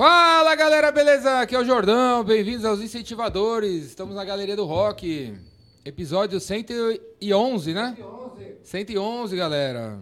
[0.00, 1.40] Fala galera, beleza?
[1.40, 3.84] Aqui é o Jordão, bem-vindos aos Incentivadores.
[3.84, 5.34] Estamos na Galeria do Rock,
[5.84, 7.94] episódio 111, né?
[7.98, 8.56] 111.
[8.62, 10.00] 111, galera.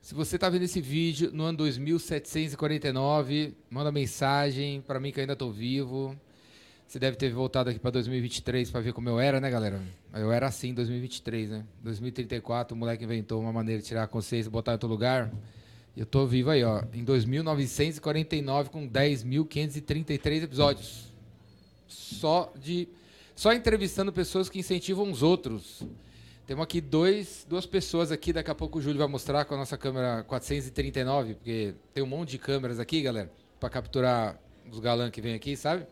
[0.00, 5.22] Se você tá vendo esse vídeo no ano 2749, manda mensagem para mim que eu
[5.22, 6.18] ainda tô vivo.
[6.86, 9.82] Você deve ter voltado aqui para 2023 para ver como eu era, né, galera?
[10.14, 11.64] Eu era assim em 2023, né?
[11.82, 15.30] 2034, o moleque inventou uma maneira de tirar a consciência e botar em outro lugar.
[15.98, 16.84] Eu tô vivo aí, ó.
[16.94, 21.12] Em 2949 com 10.533 episódios.
[21.88, 22.88] Só de
[23.34, 25.82] só entrevistando pessoas que incentivam os outros.
[26.46, 29.58] Temos aqui dois, duas pessoas aqui, daqui a pouco o Júlio vai mostrar com a
[29.58, 33.28] nossa câmera 439, porque tem um monte de câmeras aqui, galera,
[33.58, 35.84] para capturar os galãs que vem aqui, sabe?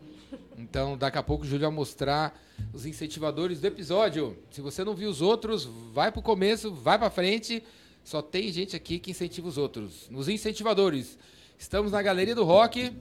[0.56, 2.40] Então, daqui a pouco o Júlio vai mostrar
[2.72, 4.38] os incentivadores do episódio.
[4.52, 7.60] Se você não viu os outros, vai pro começo, vai para frente.
[8.06, 10.08] Só tem gente aqui que incentiva os outros.
[10.08, 11.18] Nos incentivadores,
[11.58, 12.96] estamos na Galeria do Rock,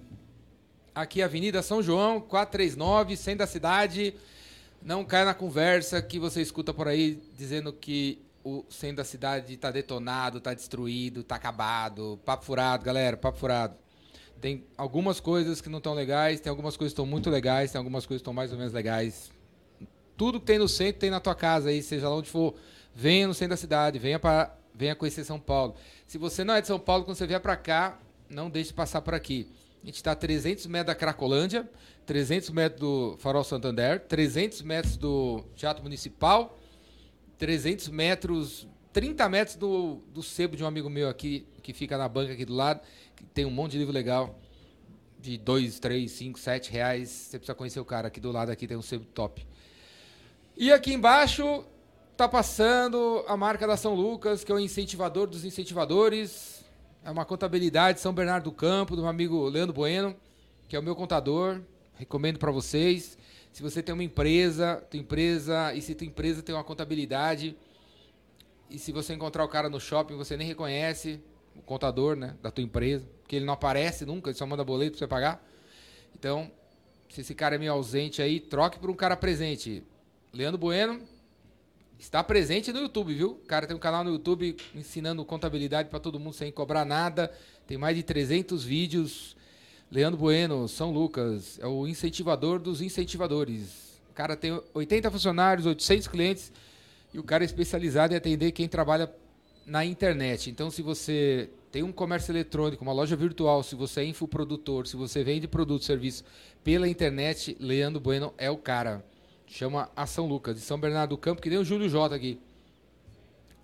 [0.96, 4.16] aqui Avenida São João, 439, centro da cidade.
[4.82, 9.54] Não caia na conversa que você escuta por aí dizendo que o centro da cidade
[9.54, 12.20] está detonado, está destruído, está acabado.
[12.26, 13.76] Papo furado, galera, papo furado.
[14.42, 17.78] Tem algumas coisas que não estão legais, tem algumas coisas que estão muito legais, tem
[17.78, 19.30] algumas coisas que estão mais ou menos legais.
[20.18, 22.56] Tudo que tem no centro tem na tua casa aí, seja lá onde for.
[22.92, 25.76] Venha no centro da cidade, venha para venha conhecer São Paulo.
[26.06, 28.76] Se você não é de São Paulo, quando você vier para cá, não deixe de
[28.76, 29.48] passar por aqui.
[29.82, 31.70] A gente está a 300 metros da Cracolândia,
[32.06, 36.58] 300 metros do Farol Santander, 300 metros do Teatro Municipal,
[37.38, 42.08] 300 metros, 30 metros do, do sebo de um amigo meu aqui, que fica na
[42.08, 42.82] banca aqui do lado,
[43.16, 44.40] que tem um monte de livro legal,
[45.20, 47.10] de 2, 3, 5, 7 reais.
[47.10, 48.08] Você precisa conhecer o cara.
[48.08, 49.46] Aqui do lado aqui tem um sebo top.
[50.58, 51.66] E aqui embaixo
[52.16, 56.64] tá passando a marca da São Lucas, que é o incentivador dos incentivadores.
[57.04, 60.16] É uma contabilidade São Bernardo do Campo, do meu amigo Leandro Bueno,
[60.70, 61.60] que é o meu contador.
[61.96, 63.18] Recomendo para vocês.
[63.52, 67.56] Se você tem uma empresa, tua empresa, e se tua empresa tem uma contabilidade,
[68.70, 71.22] e se você encontrar o cara no shopping, você nem reconhece
[71.56, 74.92] o contador, né, da tua empresa, porque ele não aparece nunca, ele só manda boleto
[74.92, 75.46] para você pagar.
[76.18, 76.50] Então,
[77.10, 79.84] se esse cara é meio ausente aí, troque por um cara presente.
[80.34, 81.15] Leandro Bueno
[82.00, 83.32] está presente no YouTube, viu?
[83.32, 87.32] O cara tem um canal no YouTube ensinando contabilidade para todo mundo sem cobrar nada.
[87.68, 89.36] Tem mais de 300 vídeos
[89.92, 94.02] Leandro Bueno, São Lucas, é o incentivador dos incentivadores.
[94.10, 96.52] O cara tem 80 funcionários, 800 clientes
[97.14, 99.14] e o cara é especializado em atender quem trabalha
[99.66, 100.50] na internet.
[100.50, 104.96] Então, se você tem um comércio eletrônico, uma loja virtual, se você é infoprodutor, se
[104.96, 106.24] você vende produto, serviço
[106.64, 109.04] pela internet, Leandro Bueno é o cara.
[109.48, 112.40] Chama a São Lucas, de São Bernardo do Campo, que nem o Júlio J aqui.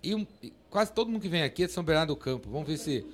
[0.03, 0.25] E, um,
[0.69, 2.49] quase todo mundo que vem aqui é de São Bernardo do Campo.
[2.49, 3.05] Vamos ver se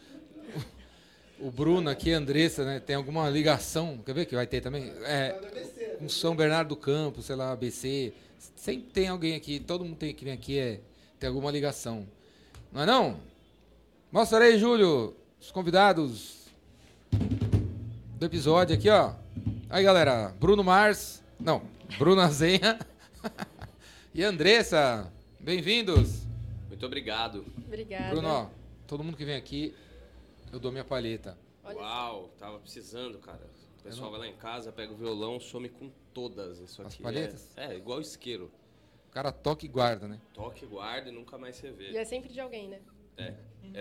[1.39, 4.91] o Bruno aqui, a Andressa, né, tem alguma ligação, quer ver que vai ter também?
[5.03, 8.13] É, com São Bernardo do Campo, sei lá, ABC.
[8.55, 10.79] Sempre tem alguém aqui, todo mundo tem, que vem aqui é,
[11.19, 12.07] tem alguma ligação.
[12.71, 13.19] Não é não?
[14.11, 16.47] Mostra aí, Júlio, os convidados
[17.11, 19.13] do episódio aqui, ó.
[19.69, 21.61] Aí, galera, Bruno Mars, não,
[21.95, 22.77] Bruno Azenha
[24.13, 26.25] e Andressa, bem-vindos.
[26.67, 27.45] Muito obrigado.
[27.65, 28.09] Obrigada.
[28.09, 28.49] Bruno, ó,
[28.85, 29.73] todo mundo que vem aqui
[30.51, 31.37] eu dou minha palheta.
[31.63, 33.47] Olha Uau, tava precisando, cara.
[33.79, 34.19] O pessoal não...
[34.19, 37.01] vai lá em casa, pega o violão, some com todas isso As aqui.
[37.01, 37.49] palhetas?
[37.55, 38.51] É, é, igual isqueiro.
[39.09, 40.19] O cara toca e guarda, né?
[40.33, 41.91] Toca e guarda e nunca mais você vê.
[41.91, 42.81] E é sempre de alguém, né?
[43.17, 43.33] É.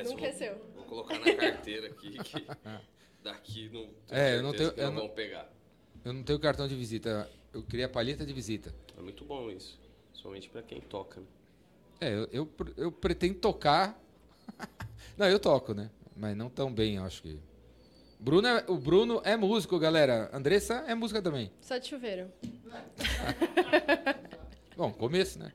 [0.04, 0.56] nunca é seu.
[0.74, 2.46] Vou colocar na carteira aqui que
[3.22, 3.90] daqui não.
[4.10, 4.70] É, eu não tenho.
[4.70, 5.50] Eu não vão pegar.
[6.04, 7.28] Eu não tenho cartão de visita.
[7.56, 8.74] Eu queria a palheta de visita.
[8.98, 9.80] É muito bom isso.
[10.12, 11.26] Somente para quem toca, né?
[12.02, 13.98] É, eu, eu, eu pretendo tocar.
[15.16, 15.90] não, eu toco, né?
[16.14, 17.40] Mas não tão bem, acho que.
[18.20, 20.28] Bruno é, o Bruno é músico, galera.
[20.34, 21.50] Andressa é música também.
[21.62, 22.30] Só de chuveiro.
[24.76, 25.50] Bom, começo, né?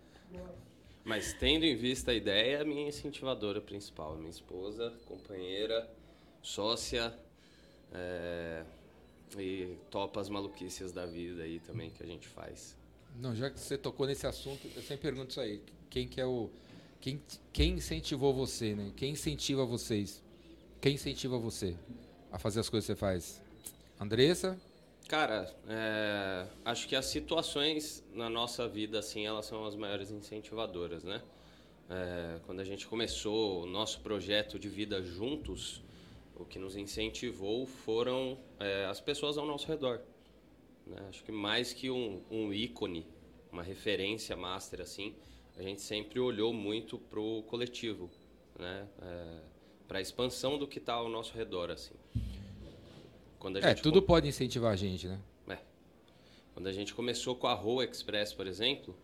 [1.04, 5.88] Mas tendo em vista a ideia, é a minha incentivadora principal, minha esposa, companheira,
[6.42, 7.14] sócia,
[7.94, 8.64] é,
[9.38, 12.78] e topa as maluquices da vida aí também que a gente faz.
[13.20, 15.62] Não, já que você tocou nesse assunto, eu sempre pergunto isso aí.
[15.90, 16.50] Quem que é o.
[17.00, 18.92] Quem, quem incentivou você, né?
[18.96, 20.24] Quem incentiva vocês?
[20.80, 21.76] Quem incentiva você
[22.32, 23.42] a fazer as coisas que você faz?
[24.00, 24.60] Andressa?
[25.08, 31.04] Cara, é, acho que as situações na nossa vida, assim, elas são as maiores incentivadoras,
[31.04, 31.22] né?
[31.90, 35.84] É, quando a gente começou o nosso projeto de vida juntos,
[36.36, 40.02] o que nos incentivou foram é, as pessoas ao nosso redor.
[40.86, 40.98] Né?
[41.10, 43.06] Acho que mais que um, um ícone,
[43.52, 45.16] uma referência master, assim,
[45.58, 48.10] a gente sempre olhou muito pro coletivo,
[48.58, 48.88] né?
[49.02, 49.40] É,
[49.88, 51.94] para a expansão do que está ao nosso redor, assim.
[53.38, 55.20] Quando a É, gente tudo pode incentivar a gente, né?
[55.50, 55.58] É.
[56.54, 58.96] Quando a gente começou com a Rua Express, por exemplo,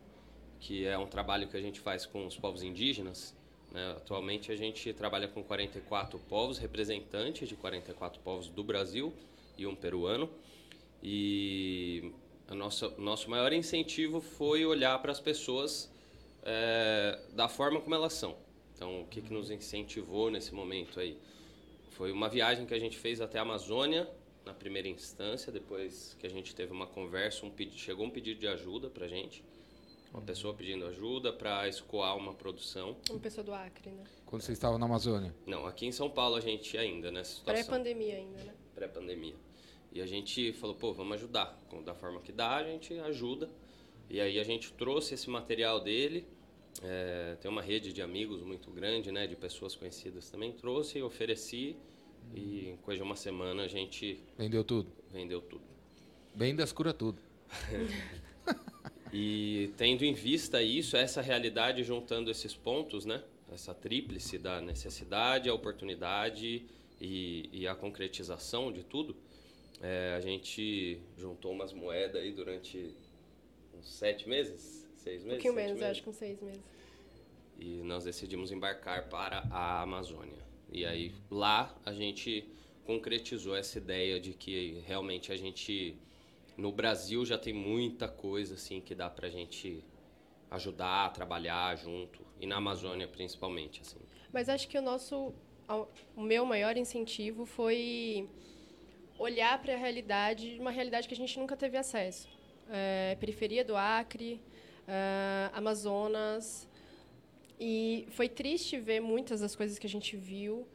[0.60, 3.36] que é um trabalho que a gente faz com os povos indígenas,
[3.72, 3.94] né?
[3.98, 9.14] atualmente a gente trabalha com 44 povos, representantes de 44 povos do Brasil
[9.58, 10.30] e um peruano.
[11.02, 12.12] E
[12.48, 15.92] a nossa, nosso maior incentivo foi olhar para as pessoas
[16.44, 18.36] é, da forma como elas são.
[18.76, 21.18] Então, o que, que nos incentivou nesse momento aí?
[21.92, 24.08] Foi uma viagem que a gente fez até a Amazônia,
[24.46, 28.40] na primeira instância, depois que a gente teve uma conversa, um pedido, chegou um pedido
[28.40, 29.44] de ajuda para a gente,
[30.14, 32.98] uma pessoa pedindo ajuda para escoar uma produção.
[33.10, 34.04] Uma pessoa do Acre, né?
[34.26, 35.34] Quando vocês estavam na Amazônia.
[35.46, 37.64] Não, aqui em São Paulo a gente ainda nessa situação.
[37.66, 38.54] Pré-pandemia ainda, né?
[38.74, 39.36] Pré-pandemia.
[39.92, 41.58] E a gente falou, pô, vamos ajudar.
[41.86, 43.50] Da forma que dá, a gente ajuda.
[44.10, 46.28] E aí a gente trouxe esse material dele.
[46.84, 49.28] É, tem uma rede de amigos muito grande, né?
[49.28, 50.52] De pessoas conhecidas também.
[50.52, 51.76] Trouxe, ofereci.
[52.36, 54.92] E em coisa de uma semana a gente Vendeu tudo.
[55.12, 55.64] vendeu tudo.
[56.36, 57.20] Vendas cura tudo.
[59.14, 63.24] E tendo em vista isso, essa realidade, juntando esses pontos, né?
[63.52, 66.66] Essa tríplice da necessidade, a oportunidade
[67.00, 69.16] e, e a concretização de tudo,
[69.82, 72.94] é, a gente juntou umas moedas aí durante
[73.78, 75.92] uns sete meses, seis Um meses, pouquinho sete menos, eu meses.
[75.92, 76.62] acho que uns seis meses.
[77.60, 80.46] E nós decidimos embarcar para a Amazônia.
[80.72, 82.44] E aí lá a gente
[82.86, 85.96] concretizou essa ideia de que realmente a gente
[86.58, 89.84] no Brasil já tem muita coisa assim que dá pra gente
[90.50, 94.00] ajudar, trabalhar junto e na Amazônia principalmente assim.
[94.34, 95.34] Mas acho que o nosso,
[96.16, 98.28] o meu maior incentivo foi
[99.20, 102.28] olhar para a realidade, uma realidade que a gente nunca teve acesso.
[102.70, 104.42] É, periferia do Acre,
[104.88, 106.68] é, Amazonas,
[107.60, 110.68] e foi triste ver muitas das coisas que a gente viu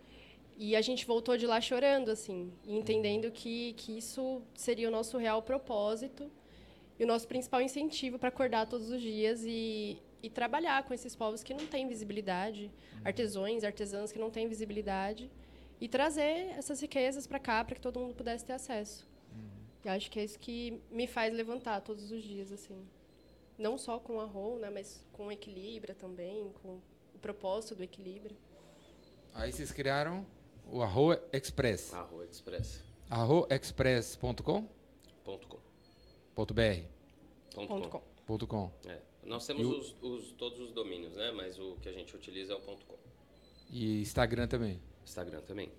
[0.63, 5.19] e a gente voltou de lá chorando assim, entendendo que que isso seria o nosso
[5.19, 6.31] real propósito
[7.01, 11.17] e o nosso principal incentivo para acordar todos os dias e, e trabalhar com esses
[11.17, 12.71] povos que não têm visibilidade,
[13.05, 15.29] artesãos, artesãs que não têm visibilidade,
[15.81, 19.05] e trazer essas riquezas para cá para que todo mundo pudesse ter acesso.
[19.85, 22.87] E acho que é isso que me faz levantar todos os dias, assim.
[23.59, 26.79] Não só com a ROL, né, mas com o Equilibra também, com
[27.13, 28.33] o propósito do Equilibra.
[29.35, 30.25] Aí vocês criaram
[30.67, 31.93] o Arroa Express.
[31.95, 32.83] Arroa Express.
[33.11, 34.23] arroexpress.com.br
[35.25, 35.61] Ponto com.
[36.35, 36.55] Ponto
[37.55, 38.03] Ponto com.
[38.27, 38.71] Ponto com.
[38.87, 38.99] É.
[39.25, 41.31] Nós temos o- os, os- todos os domínios, né?
[41.33, 42.97] Mas o que a gente utiliza é o ponto com.
[43.71, 44.81] E Instagram também.
[45.05, 45.71] Instagram também.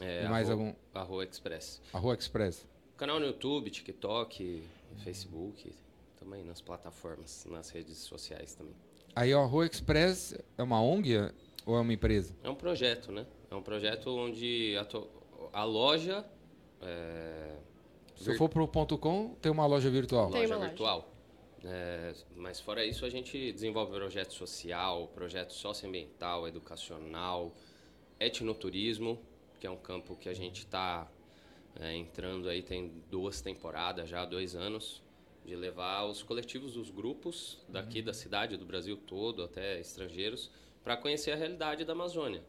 [0.00, 0.76] É, E mais arroba- algum?
[0.94, 1.80] Arroa Express.
[1.92, 2.66] Arroa Express.
[2.96, 4.62] Canal no YouTube, TikTok,
[5.04, 5.72] Facebook,
[6.18, 8.74] também nas plataformas, nas redes sociais também.
[9.14, 11.16] Aí o Arroa Express é uma ONG
[11.66, 12.34] ou é uma empresa?
[12.42, 13.26] É um projeto, né?
[13.52, 15.10] É um projeto onde a, to-
[15.52, 16.24] a loja
[16.80, 17.54] é,
[18.16, 20.30] Se eu for pro ponto .com, tem uma loja virtual.
[20.30, 20.68] Tem loja uma loja.
[20.70, 21.12] virtual.
[21.62, 27.52] É, mas fora isso, a gente desenvolve projeto social, projeto socioambiental, educacional,
[28.18, 29.20] etnoturismo,
[29.60, 31.06] que é um campo que a gente está
[31.94, 35.02] entrando aí, tem duas temporadas já, dois anos,
[35.44, 40.50] de levar os coletivos dos grupos daqui da cidade, do Brasil todo, até estrangeiros,
[40.82, 42.42] para conhecer a realidade da Amazônia.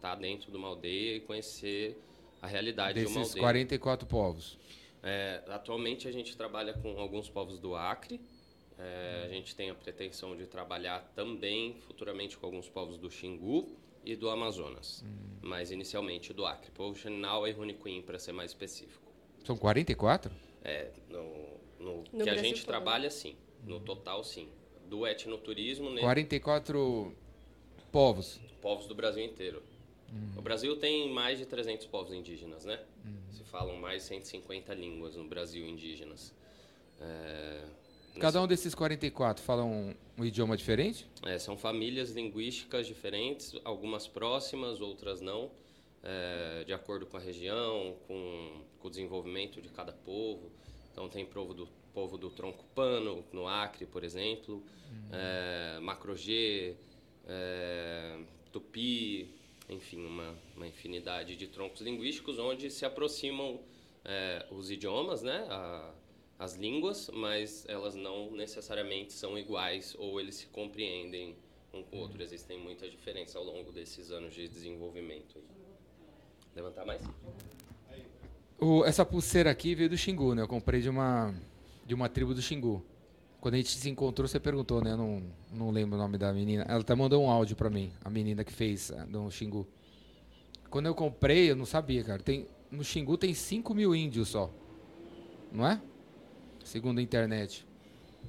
[0.00, 1.94] Estar dentro de uma aldeia e conhecer
[2.40, 3.42] a realidade de uma Desses aldeia.
[3.42, 4.58] 44 povos.
[5.02, 8.18] É, atualmente a gente trabalha com alguns povos do Acre.
[8.78, 13.76] É, a gente tem a pretensão de trabalhar também futuramente com alguns povos do Xingu
[14.02, 15.04] e do Amazonas.
[15.42, 16.70] Mas inicialmente do Acre.
[16.70, 19.12] Povo Xaninau e Runicuim, para ser mais específico.
[19.44, 20.32] São 44?
[20.64, 21.24] É, no,
[21.78, 22.68] no, No que a Brasil gente todo.
[22.68, 23.36] trabalha, sim.
[23.66, 24.48] No total, sim.
[24.88, 26.00] Do etnoturismo, né?
[26.00, 27.14] 44
[27.92, 28.40] povos.
[28.62, 29.62] povos do Brasil inteiro.
[30.36, 32.80] O Brasil tem mais de 300 povos indígenas, né?
[33.30, 36.34] Se falam mais de 150 línguas no Brasil indígenas.
[37.00, 37.64] É,
[38.18, 41.06] Cada um desses 44 fala um, um idioma diferente?
[41.24, 45.50] é, são famílias linguísticas diferentes, algumas próximas, outras não,
[46.02, 50.50] é, de acordo com a região, com, com o desenvolvimento de cada povo.
[50.92, 54.62] Então tem povo do, povo do tronco pano, no Acre, por exemplo,
[55.12, 56.76] é, Macrogê,
[57.26, 58.18] é,
[58.52, 59.34] Tupi,
[59.70, 63.60] enfim, uma, uma infinidade de troncos linguísticos onde se aproximam
[64.04, 65.92] é, os idiomas, né, a-
[66.38, 71.36] as línguas, mas elas não necessariamente são iguais ou eles se compreendem
[71.72, 72.22] um com o outro.
[72.22, 75.38] Existem muitas diferenças ao longo desses anos de desenvolvimento.
[76.56, 77.02] Levantar mais?
[78.58, 80.42] O- essa pulseira aqui veio do Xingu, né?
[80.42, 81.34] Eu comprei de uma,
[81.86, 82.84] de uma tribo do Xingu.
[83.40, 84.92] Quando a gente se encontrou, você perguntou, né?
[84.92, 86.64] Eu não, não lembro o nome da menina.
[86.68, 89.66] Ela até mandou um áudio pra mim, a menina que fez ah, do Xingu.
[90.68, 92.22] Quando eu comprei, eu não sabia, cara.
[92.22, 94.50] Tem no Xingu tem 5 mil índios só.
[95.50, 95.80] Não é?
[96.64, 97.66] Segundo a internet.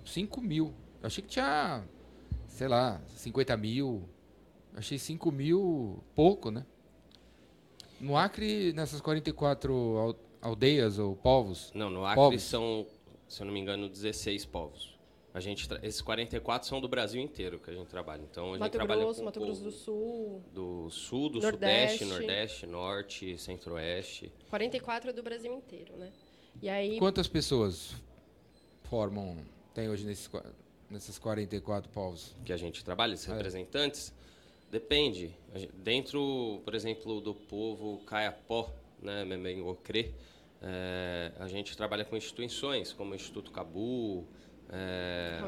[0.04, 0.74] 5 mil.
[1.02, 1.84] Eu achei que tinha,
[2.48, 4.10] sei lá, 50 mil.
[4.74, 6.66] Eu achei 5 mil pouco, né?
[8.00, 11.72] No Acre, nessas 44 aldeias ou povos?
[11.76, 12.42] Não, no Acre povos.
[12.42, 12.88] são,
[13.28, 14.91] se eu não me engano, 16 povos.
[15.34, 18.22] A gente esses 44 são do Brasil inteiro que a gente trabalha.
[18.30, 22.00] Então a gente Mato trabalha Grosso, com Mato Grosso do Sul, do Sul, do Nordeste.
[22.00, 24.32] Sudeste, Nordeste, Norte, Centro-Oeste.
[24.50, 26.12] 44 é do Brasil inteiro, né?
[26.62, 27.96] E aí Quantas pessoas
[28.84, 29.38] formam
[29.74, 30.30] tem hoje nesses
[30.90, 33.32] nesses 44 povos que a gente trabalha, esses é.
[33.32, 34.14] representantes?
[34.70, 35.34] Depende.
[35.76, 38.72] Dentro, por exemplo, do povo Caiapó,
[39.02, 40.12] né, Memengocrê,
[40.62, 44.28] é, a gente trabalha com instituições como o Instituto Cabu,
[44.72, 45.40] é,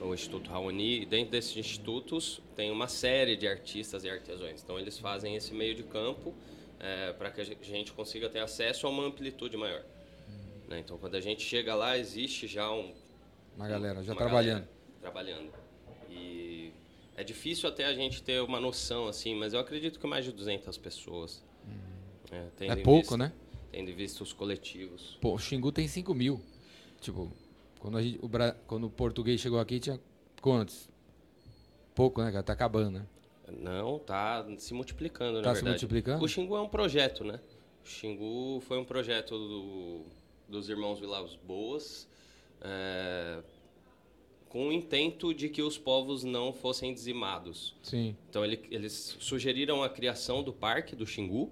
[0.00, 1.04] o Instituto Raoni.
[1.04, 4.62] Dentro desses institutos tem uma série de artistas e artesãos.
[4.62, 6.34] Então eles fazem esse meio de campo
[6.78, 9.82] é, para que a gente consiga ter acesso a uma amplitude maior.
[10.68, 10.80] Né?
[10.80, 12.92] Então quando a gente chega lá existe já um
[13.56, 14.66] uma galera já uma trabalhando.
[14.66, 15.52] Galera trabalhando.
[16.08, 16.72] E
[17.16, 20.32] é difícil até a gente ter uma noção assim, mas eu acredito que mais de
[20.32, 21.42] 200 pessoas.
[21.66, 21.90] Hum.
[22.60, 23.32] É, é pouco, vista, né?
[23.72, 25.18] Tendo visto os coletivos.
[25.20, 26.40] Pô, o Xingu tem 5 mil.
[27.00, 27.32] Tipo,
[27.80, 28.30] quando, gente, o,
[28.66, 29.98] quando o português chegou aqui, tinha
[30.40, 30.88] quantos?
[31.94, 32.42] Pouco, né, cara?
[32.42, 33.06] Tá acabando, né?
[33.58, 35.58] Não, tá se multiplicando, tá na verdade.
[35.58, 36.24] se multiplicando?
[36.24, 37.40] O Xingu é um projeto, né?
[37.84, 40.04] O Xingu foi um projeto do,
[40.48, 42.06] dos irmãos Vilas Boas,
[42.60, 43.42] é,
[44.48, 47.74] com o intento de que os povos não fossem dizimados.
[47.82, 48.14] Sim.
[48.28, 51.50] Então ele, eles sugeriram a criação do parque do Xingu,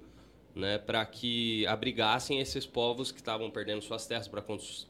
[0.58, 4.44] né, para que abrigassem esses povos que estavam perdendo suas terras para a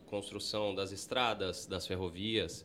[0.07, 2.65] construção das estradas, das ferrovias.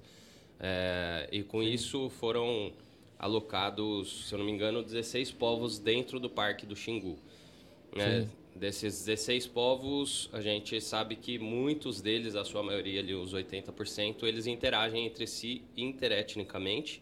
[0.57, 1.69] É, e com Sim.
[1.69, 2.71] isso foram
[3.19, 7.19] alocados, se eu não me engano, 16 povos dentro do Parque do Xingu.
[7.97, 13.33] É, desses 16 povos, a gente sabe que muitos deles, a sua maioria, ali, os
[13.33, 17.01] 80%, eles interagem entre si interetnicamente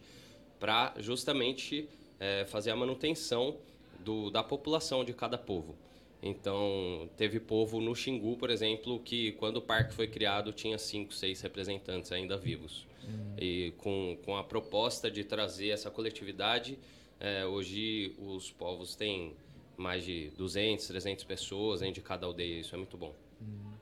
[0.58, 3.56] para justamente é, fazer a manutenção
[4.00, 5.76] do, da população de cada povo.
[6.22, 11.12] Então, teve povo no Xingu, por exemplo, que quando o parque foi criado tinha cinco,
[11.12, 12.86] seis representantes ainda vivos.
[13.02, 13.34] Uhum.
[13.36, 16.78] E com, com a proposta de trazer essa coletividade,
[17.18, 19.34] é, hoje os povos têm
[19.76, 22.60] mais de 200, 300 pessoas dentro de cada aldeia.
[22.60, 23.12] Isso é muito bom.
[23.40, 23.72] Uhum.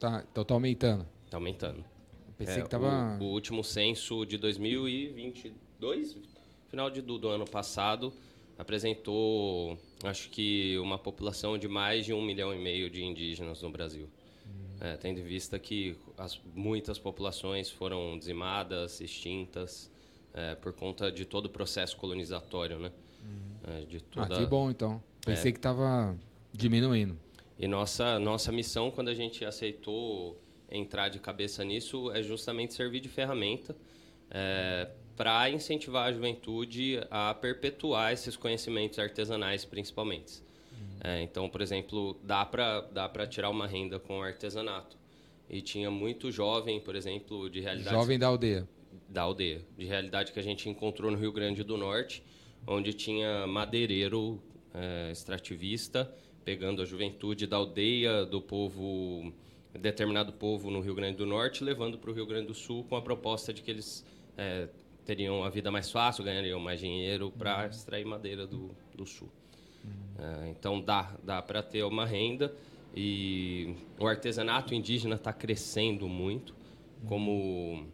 [0.00, 1.06] Tá, então tá aumentando.
[1.30, 1.84] Tá aumentando.
[2.36, 3.16] pensei é, que tava...
[3.20, 6.16] O, o, último censo de 2022,
[6.68, 8.12] final de, do, do ano passado,
[8.58, 13.70] apresentou, acho que, uma população de mais de um milhão e meio de indígenas no
[13.70, 14.08] Brasil.
[14.46, 14.76] Hum.
[14.80, 19.90] É, tendo em vista que as, muitas populações foram dizimadas, extintas,
[20.32, 22.92] é, por conta de todo o processo colonizatório, né?
[23.24, 23.56] Hum.
[23.66, 24.34] É, de toda...
[24.34, 25.02] Ah, que bom, então.
[25.24, 25.52] Pensei é.
[25.52, 26.16] que estava
[26.52, 27.18] diminuindo.
[27.58, 33.00] E nossa, nossa missão, quando a gente aceitou entrar de cabeça nisso, é justamente servir
[33.00, 33.74] de ferramenta
[34.30, 40.42] é, para incentivar a juventude a perpetuar esses conhecimentos artesanais, principalmente.
[40.72, 40.98] Uhum.
[41.02, 44.96] É, então, por exemplo, dá para dá para tirar uma renda com artesanato.
[45.48, 47.96] E tinha muito jovem, por exemplo, de realidade.
[47.96, 48.68] Jovem da aldeia.
[49.08, 49.64] Da aldeia.
[49.78, 52.22] De realidade que a gente encontrou no Rio Grande do Norte,
[52.66, 54.42] onde tinha madeireiro
[54.74, 56.12] é, extrativista,
[56.44, 59.32] pegando a juventude da aldeia do povo,
[59.72, 62.96] determinado povo no Rio Grande do Norte, levando para o Rio Grande do Sul com
[62.96, 64.04] a proposta de que eles
[64.36, 64.68] é,
[65.06, 67.70] teriam a vida mais fácil, ganhariam mais dinheiro para uhum.
[67.70, 69.30] extrair madeira do, do sul.
[69.84, 69.92] Uhum.
[70.18, 72.52] É, então dá, dá para ter uma renda
[72.94, 76.54] e o artesanato indígena está crescendo muito
[77.06, 77.86] como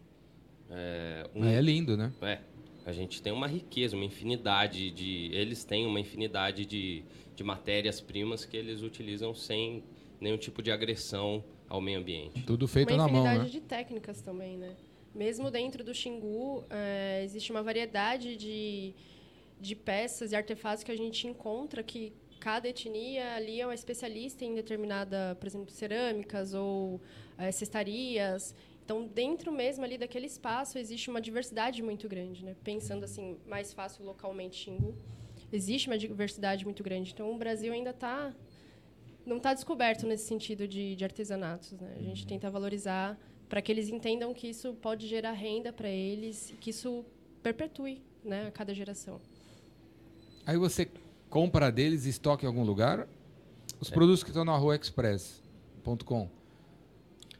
[0.70, 2.12] é, um, é lindo, né?
[2.22, 2.38] É,
[2.86, 5.30] a gente tem uma riqueza, uma infinidade de.
[5.32, 7.04] Eles têm uma infinidade de,
[7.36, 9.84] de matérias-primas que eles utilizam sem
[10.20, 12.42] nenhum tipo de agressão ao meio ambiente.
[12.42, 13.22] Tudo feito na mão.
[13.22, 14.74] Uma infinidade de técnicas também, né?
[15.14, 18.94] Mesmo dentro do Xingu, é, existe uma variedade de,
[19.60, 24.44] de peças e artefatos que a gente encontra que cada etnia ali é uma especialista
[24.44, 27.00] em determinada, por exemplo, cerâmicas ou
[27.38, 28.54] é, cestarias.
[28.84, 32.56] Então, dentro mesmo ali daquele espaço, existe uma diversidade muito grande, né?
[32.64, 34.96] Pensando assim, mais fácil localmente Xingu,
[35.52, 37.12] existe uma diversidade muito grande.
[37.12, 38.34] Então, o Brasil ainda está
[39.24, 41.94] não está descoberto nesse sentido de, de artesanatos, né?
[41.96, 43.16] A gente tenta valorizar
[43.52, 47.04] para que eles entendam que isso pode gerar renda para eles e que isso
[47.42, 49.20] perpetue né, a cada geração.
[50.46, 50.88] Aí você
[51.28, 53.06] compra deles estoca em algum lugar?
[53.78, 53.92] Os é.
[53.92, 56.30] produtos que estão na rua express.com,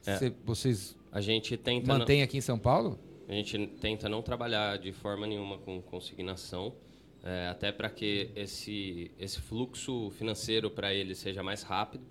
[0.05, 0.31] é.
[0.45, 2.99] vocês a gente tenta mantém não, aqui em São Paulo?
[3.27, 6.75] A gente tenta não trabalhar de forma nenhuma com consignação,
[7.25, 12.05] é, até para que esse, esse fluxo financeiro para ele seja mais rápido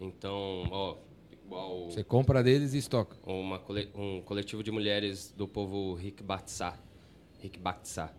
[0.00, 0.96] Então, ó,
[1.52, 3.16] igual Você compra deles e estoca.
[3.24, 3.60] uma
[3.94, 6.78] um coletivo de mulheres do povo Rikbatsá.
[7.40, 8.12] Rikbatsá.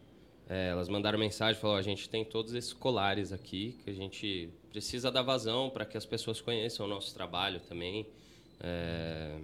[0.47, 3.93] É, elas mandaram mensagem, falaram, "Ó, a gente tem todos esses colares aqui, que a
[3.93, 8.05] gente precisa dar vazão para que as pessoas conheçam o nosso trabalho também.
[8.59, 9.39] É,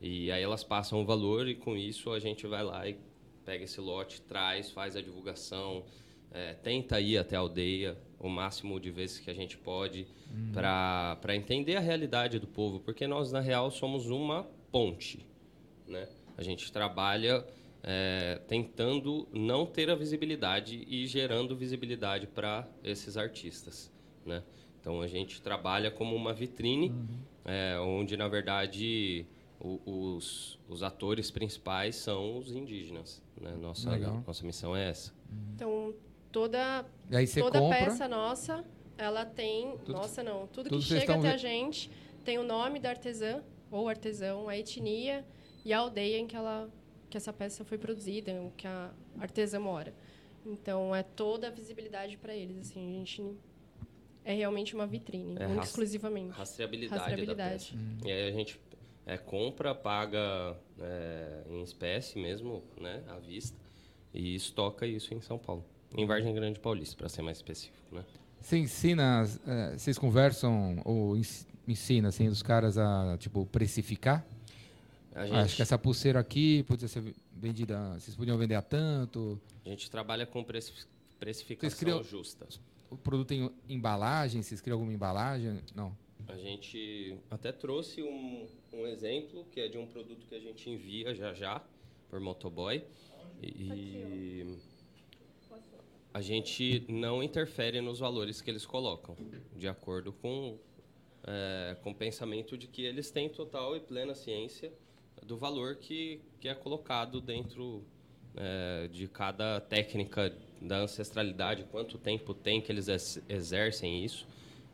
[0.00, 2.96] e aí elas passam o valor e com isso a gente vai lá e
[3.44, 5.84] pega esse lote, traz, faz a divulgação,
[6.32, 10.06] é, tenta ir até a aldeia o máximo de vezes que a gente pode
[10.52, 15.26] para para entender a realidade do povo, porque nós na real somos uma ponte,
[15.86, 16.08] né?
[16.36, 17.46] A gente trabalha
[17.82, 23.92] é, tentando não ter a visibilidade e gerando visibilidade para esses artistas,
[24.24, 24.42] né?
[24.80, 26.92] Então a gente trabalha como uma vitrine,
[27.44, 29.26] é, onde na verdade
[29.60, 29.80] o-
[30.16, 33.56] os, os atores principais são os indígenas, né?
[33.60, 34.22] Nossa Legal.
[34.26, 35.12] nossa missão é essa.
[35.54, 35.94] Então,
[36.36, 36.84] toda,
[37.40, 37.78] toda compra.
[37.78, 38.62] peça nossa,
[38.98, 39.78] ela tem...
[39.88, 40.46] nossa, não.
[40.48, 41.90] Tudo, tudo que chega estão até a gente
[42.22, 45.24] tem o nome da artesã ou artesão, a etnia
[45.64, 46.68] e a aldeia em que, ela,
[47.08, 49.94] que essa peça foi produzida, em que a artesã mora.
[50.44, 52.58] Então, é toda a visibilidade para eles.
[52.58, 53.36] Assim, a gente
[54.22, 56.32] é realmente uma vitrine, É, exclusivamente.
[56.32, 57.74] Rastreabilidade, Rastreabilidade.
[57.74, 58.08] da peça.
[58.08, 58.60] E aí a gente
[59.06, 63.58] é, compra, paga é, em espécie mesmo, né, à vista,
[64.12, 65.64] e estoca isso em São Paulo.
[65.94, 68.04] Em Vargem Grande Paulista, para ser mais específico, né?
[68.40, 74.24] Você ensina, eh, vocês conversam ou ens- ensina assim os caras a tipo precificar?
[75.14, 77.02] A Ah, gente, acho que essa pulseira aqui podia ser
[77.34, 79.40] vendida, vocês podiam vender a tanto.
[79.64, 80.86] a gente trabalha com preci-
[81.18, 82.46] precificação criam- justa.
[82.90, 85.58] O produto tem embalagem, vocês criam alguma embalagem?
[85.74, 85.96] Não.
[86.28, 90.68] A gente até trouxe um, um exemplo, que é de um produto que a gente
[90.68, 91.62] envia já já
[92.10, 92.84] por motoboy.
[93.42, 94.56] E
[96.16, 99.14] a gente não interfere nos valores que eles colocam,
[99.54, 100.56] de acordo com,
[101.26, 104.72] é, com o pensamento de que eles têm total e plena ciência
[105.26, 107.84] do valor que, que é colocado dentro
[108.34, 114.26] é, de cada técnica da ancestralidade, quanto tempo tem que eles ex- exercem isso.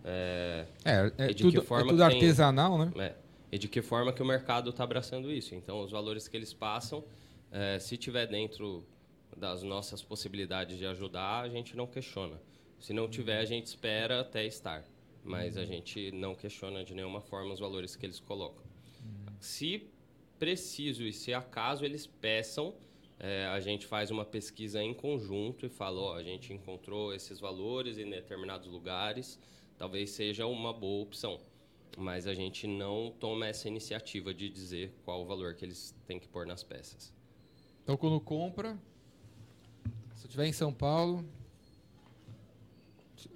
[0.05, 2.93] É, É, é de tudo, que forma é tudo que tem- artesanal, né?
[2.99, 3.15] é,
[3.51, 5.57] e de que forma que o mercado está abraçando isso.
[5.57, 7.03] Então, os valores que eles passam,
[7.51, 8.85] eh, se tiver dentro
[9.37, 12.41] das nossas possibilidades de ajudar, a gente não questiona.
[12.79, 14.85] Se não tiver, a gente espera até estar.
[15.25, 18.65] Mas a gente não questiona de nenhuma forma os valores que eles colocam.
[19.39, 19.89] Se
[20.39, 22.75] preciso e se acaso eles peçam,
[23.21, 27.39] eh, a gente faz uma pesquisa em conjunto e fala, ó, a gente encontrou esses
[27.39, 29.39] valores em determinados lugares,
[29.79, 31.41] talvez seja uma boa opção.
[31.97, 36.19] Mas a gente não toma essa iniciativa de dizer qual o valor que eles têm
[36.19, 37.15] que pôr nas peças.
[37.85, 38.77] Então quando compra,
[40.23, 41.25] se eu estiver em São Paulo,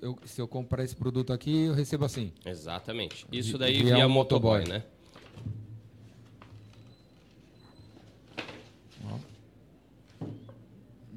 [0.01, 2.33] eu- se eu comprar esse produto aqui, eu recebo assim.
[2.45, 3.27] Exatamente.
[3.33, 4.79] Isso daí via via, motoboy, motoboy.
[4.79, 4.85] né?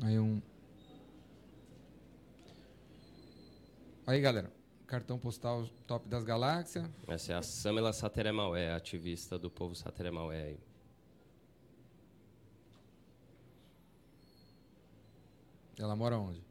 [0.01, 0.41] Aí um.
[4.07, 4.51] Aí galera,
[4.87, 6.89] cartão postal top das galáxias.
[7.07, 10.41] Essa é a Samela Sateremaué, ativista do povo Sateremaué.
[10.43, 10.68] aí.
[15.79, 16.41] Ela mora onde?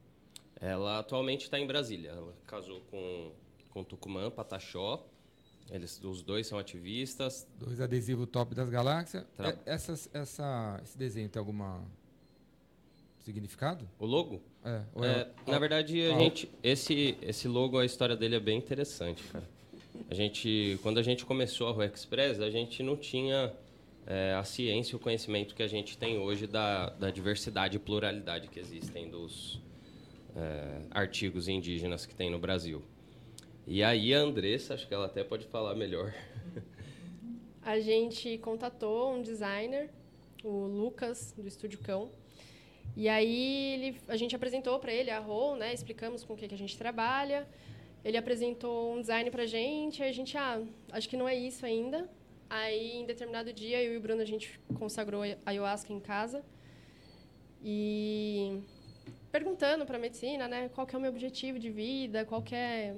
[0.61, 2.11] Ela atualmente está em Brasília.
[2.11, 3.31] Ela casou com,
[3.71, 5.07] com Tucumã, Pataxó.
[5.71, 7.47] Eles, os dois são ativistas.
[7.59, 9.25] Dois adesivos top das galáxias.
[9.37, 11.85] Tra- É- essas- essa, esse desenho tem alguma
[13.21, 13.87] significado?
[13.99, 14.41] O logo?
[14.64, 18.41] É, É, é- na verdade, a Ah, gente, esse, esse logo, a história dele é
[18.41, 19.47] bem interessante, cara.
[20.11, 23.53] A gente, quando a gente começou a Rua Express, a gente não tinha
[24.09, 27.79] é, a ciência e o conhecimento que a gente tem hoje da, da diversidade e
[27.79, 29.61] pluralidade que existem dos
[30.35, 32.83] é, artigos indígenas que tem no Brasil.
[33.66, 36.14] E aí a Andressa, acho que ela até pode falar melhor.
[37.62, 39.90] A gente contatou um designer,
[40.42, 42.11] o Lucas, do Estúdio Cão.
[42.97, 45.75] E aí ele, a gente apresentou para ele a Rol, né?
[45.75, 47.47] Explicamos com o que, que a gente trabalha.
[48.03, 50.03] Ele apresentou um design para a gente.
[50.03, 52.09] Aí a gente, ah, acho que não é isso ainda.
[52.50, 56.42] Aí, em determinado dia, eu e o Bruno, a gente consagrou a ayahuasca em casa.
[57.62, 58.62] E
[59.30, 60.70] perguntando para a medicina, né?
[60.74, 62.96] Qual que é o meu objetivo de vida, qual que é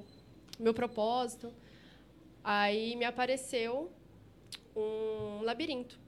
[0.59, 1.53] o meu propósito.
[2.45, 3.91] Aí me apareceu
[4.77, 5.99] um labirinto.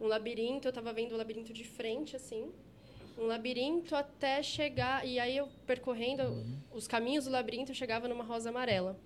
[0.00, 2.50] Um labirinto, eu estava vendo o labirinto de frente, assim.
[3.16, 5.06] Um labirinto até chegar.
[5.06, 8.98] E aí eu percorrendo os caminhos do labirinto, eu chegava numa rosa amarela.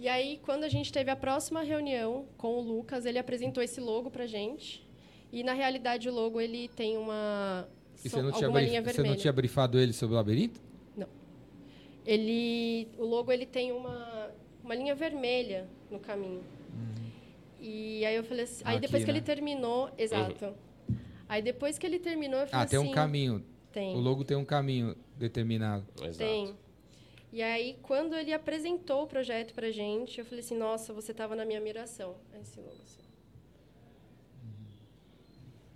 [0.00, 3.80] E aí, quando a gente teve a próxima reunião com o Lucas, ele apresentou esse
[3.80, 4.88] logo pra gente.
[5.30, 7.68] E na realidade o logo ele tem uma
[8.02, 9.10] E você não, tinha linha você vermelha.
[9.10, 10.58] não tinha brifado ele sobre o labirinto?
[12.06, 14.30] Ele, o logo ele tem uma
[14.64, 16.42] uma linha vermelha no caminho.
[17.60, 19.18] E aí eu falei assim, aí Aqui, depois que né?
[19.18, 20.54] ele terminou, exato.
[21.28, 23.44] Aí depois que ele terminou, eu falei Ah, tem assim, um caminho.
[23.70, 23.94] Tem.
[23.94, 25.84] O logo tem um caminho determinado.
[26.02, 26.18] Exato.
[26.18, 26.54] Tem.
[27.32, 31.36] E aí, quando ele apresentou o projeto pra gente, eu falei assim, nossa, você tava
[31.36, 32.16] na minha miração.
[32.40, 33.00] Esse logo, assim.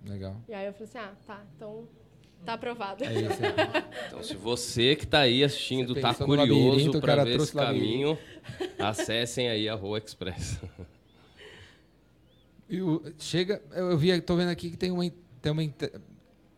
[0.05, 0.35] Legal.
[0.47, 1.87] E aí eu falei assim, ah, tá, então
[2.45, 3.03] tá aprovado.
[3.03, 3.43] É isso.
[3.43, 4.07] é.
[4.07, 8.17] Então, se você que está aí assistindo está curioso para ver esse caminho,
[8.77, 10.59] acessem aí a Rua Express.
[12.69, 15.03] E o- chega, eu eu vi, tô vendo aqui que tem uma,
[15.41, 15.61] tem uma,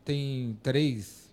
[0.03, 1.26] tem três.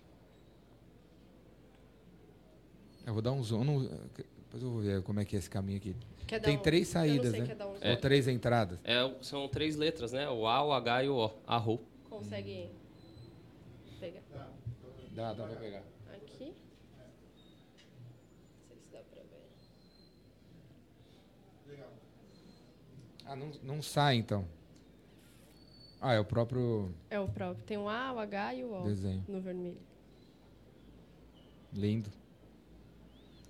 [3.05, 5.49] Eu vou dar um zoom, não- depois eu vou ver como é que é esse
[5.49, 5.95] caminho aqui.
[6.25, 7.55] Quer Tem um- três saídas, sei, né?
[7.65, 8.79] um- Ou três entradas.
[8.83, 10.27] É, são três letras, né?
[10.29, 11.31] O A, o H e o O.
[11.45, 11.79] Arro.
[12.09, 12.69] Consegue
[13.99, 14.21] pegar
[15.11, 15.83] Dá, dá pra pegar.
[16.13, 16.45] aqui?
[16.45, 16.53] Não
[18.67, 19.45] sei se dá pra ver.
[23.25, 24.45] Ah, não, não sai então.
[26.01, 27.63] Ah, é o próprio É o próprio.
[27.65, 29.23] Tem o A, o H e o O desenho.
[29.27, 29.77] no vermelho.
[31.71, 32.09] Lindo.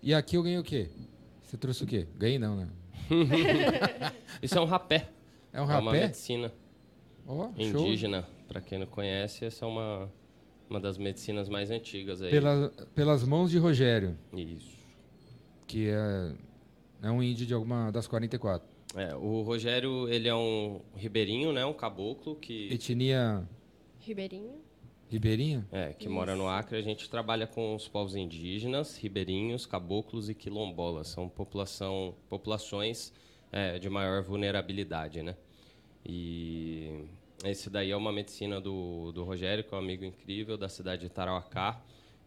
[0.06, 0.88] E aqui eu ganhei o quê?
[1.42, 2.08] Você trouxe o quê?
[2.16, 2.70] Ganhei não, né?
[4.40, 5.10] Isso é um rapé.
[5.52, 6.02] É um É uma rapé?
[6.06, 6.54] medicina
[7.28, 7.82] Ó, show.
[7.82, 8.24] indígena.
[8.48, 10.12] Para quem não conhece, essa é uma,
[10.70, 12.30] uma das medicinas mais antigas aí.
[12.30, 14.78] Pela, pelas mãos de Rogério, Isso.
[15.66, 16.32] que é,
[17.02, 18.68] é um índio de alguma das 44.
[18.96, 21.66] É, o Rogério, ele é um ribeirinho, né?
[21.66, 23.44] Um caboclo que, Etnia
[24.00, 24.62] Ribeirinho.
[25.10, 25.68] Ribeirinha?
[25.72, 26.78] é, que mora no Acre.
[26.78, 31.08] A gente trabalha com os povos indígenas, ribeirinhos, caboclos e quilombolas.
[31.08, 33.14] São população, populações
[33.52, 35.36] é, de maior vulnerabilidade, né?
[36.06, 37.06] E
[37.44, 41.04] esse daí é uma medicina do, do Rogério, que é um amigo incrível da cidade
[41.04, 41.82] de Tarauacá.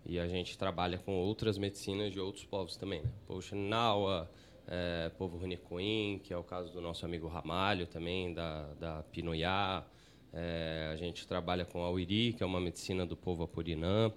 [0.04, 3.10] E a gente trabalha com outras medicinas de outros povos também, né?
[3.26, 4.30] Povo Xininawa,
[4.66, 9.84] é, povo Runicuim, que é o caso do nosso amigo Ramalho também, da, da Pinoiá.
[10.32, 14.12] É, a gente trabalha com a Uiri, que é uma medicina do povo Apurinã,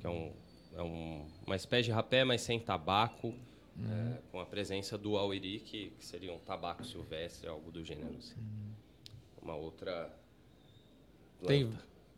[0.00, 0.32] que é, um,
[0.74, 3.34] é um- uma espécie de rapé, mas sem tabaco,
[3.80, 8.14] é, com a presença do Auiri, que, que seria um tabaco silvestre, algo do gênero.
[8.18, 8.34] assim.
[9.40, 10.12] Uma outra
[11.46, 11.66] Tem,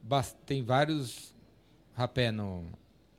[0.09, 0.37] planta.
[0.47, 1.35] tem vários
[1.95, 2.67] rapé no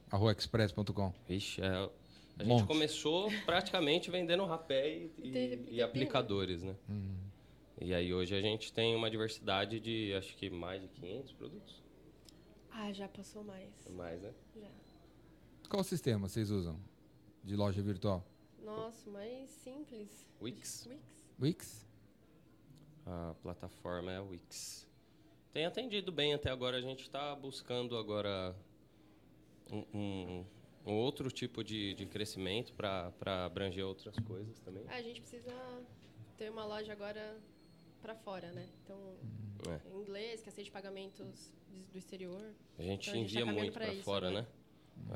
[0.09, 1.13] arroaexpress.com.
[1.27, 2.65] Vixe, é, a gente Monte.
[2.67, 6.75] começou praticamente vendendo rapé e, e- e aplicadores, né?
[7.81, 11.81] E aí hoje a gente tem uma diversidade de, acho que mais de 500 produtos.
[12.69, 13.69] Ah, já passou mais.
[13.89, 14.33] Mais, né?
[14.55, 14.69] Já.
[15.69, 16.79] Qual sistema vocês usam
[17.43, 18.23] de loja virtual?
[18.63, 20.09] Nossa, mais simples.
[20.41, 20.85] Wix.
[20.87, 21.25] Wix.
[21.39, 21.87] Wix?
[23.05, 24.87] A plataforma é a Wix.
[25.51, 26.77] Tem atendido bem até agora.
[26.77, 28.55] A gente está buscando agora
[29.71, 30.45] um, um-
[30.85, 33.11] um outro tipo de, de crescimento para
[33.45, 34.83] abranger outras coisas também.
[34.87, 35.51] A gente precisa
[36.37, 37.37] ter uma loja agora
[38.01, 38.67] pra fora, né?
[38.83, 38.97] Então,
[39.69, 39.79] É.
[39.93, 41.51] em inglês, que aceite pagamentos
[41.91, 42.41] do exterior.
[42.77, 44.41] A gente Então, a gente tá envia muito pra para fora, agora.
[44.41, 44.47] né?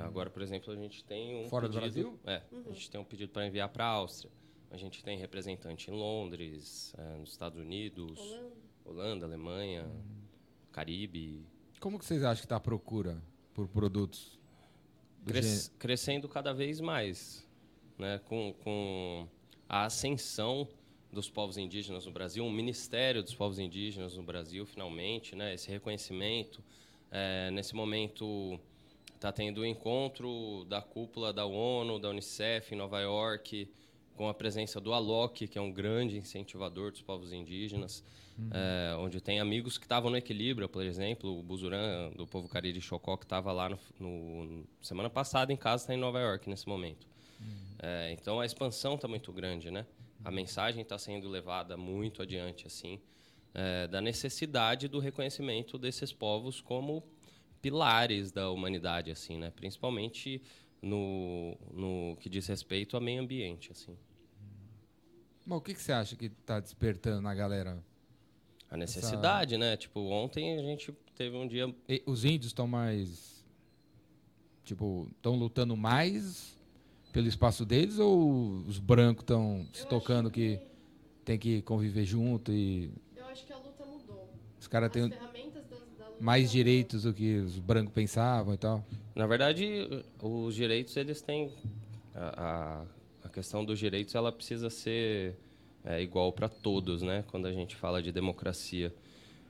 [0.04, 2.20] Agora, por exemplo, a gente tem um Fora do pedido, Brasil?
[2.26, 4.32] É, a gente tem um pedido para enviar para a Áustria.
[4.72, 8.52] A gente tem representante em Londres, é, nos Estados Unidos, Holanda.
[8.86, 9.86] Holanda, Alemanha,
[10.72, 11.46] Caribe.
[11.80, 13.22] Como que vocês acham que está a procura
[13.54, 14.40] por produtos?
[15.22, 17.48] do Cres- crescendo cada vez mais,
[17.98, 18.20] né?
[18.26, 19.28] com, com
[19.68, 20.68] a ascensão
[21.16, 25.54] dos povos indígenas no Brasil, um Ministério dos Povos Indígenas no Brasil, finalmente, né?
[25.54, 26.62] esse reconhecimento.
[27.12, 28.60] É, nesse momento,
[29.16, 33.68] está tendo o encontro da cúpula da ONU, da Unicef, em Nova York,
[34.16, 38.04] com a presença do ALOC, que é um grande incentivador dos povos indígenas,
[38.52, 42.82] é, onde tem amigos que estavam no Equilíbrio, por exemplo, o Buzuran, do povo Cariri
[42.82, 46.68] Chocó, que estava lá no, no- semana passada em casa, está em Nova York nesse
[46.68, 47.08] momento.
[47.80, 49.86] É, então a expansão está muito grande, né?
[50.26, 53.00] A mensagem está sendo levada muito adiante, assim,
[53.54, 57.04] é, da necessidade do reconhecimento desses povos como
[57.62, 59.52] pilares da humanidade, assim, né?
[59.52, 60.42] Principalmente
[60.82, 63.96] no, no que diz respeito ao meio ambiente, assim.
[65.46, 67.84] Mas o que, que você acha que está despertando na galera?
[68.70, 69.78] A necessidade, né?
[69.78, 73.46] Tipo, ontem a gente teve um dia E os índios estão mais.
[74.64, 76.55] Tipo, estão lutando mais
[77.16, 80.60] pelo espaço deles ou os brancos estão se tocando que
[81.24, 84.30] tem que conviver junto e Eu acho que a luta mudou.
[84.60, 88.54] os caras As têm ferramentas da, da luta mais direitos do que os brancos pensavam
[88.54, 88.84] e tal?
[89.16, 91.54] Na verdade, os direitos eles têm
[92.14, 92.82] a,
[93.24, 95.38] a, a questão dos direitos ela precisa ser
[95.86, 97.24] é, igual para todos, né?
[97.32, 98.94] Quando a gente fala de democracia,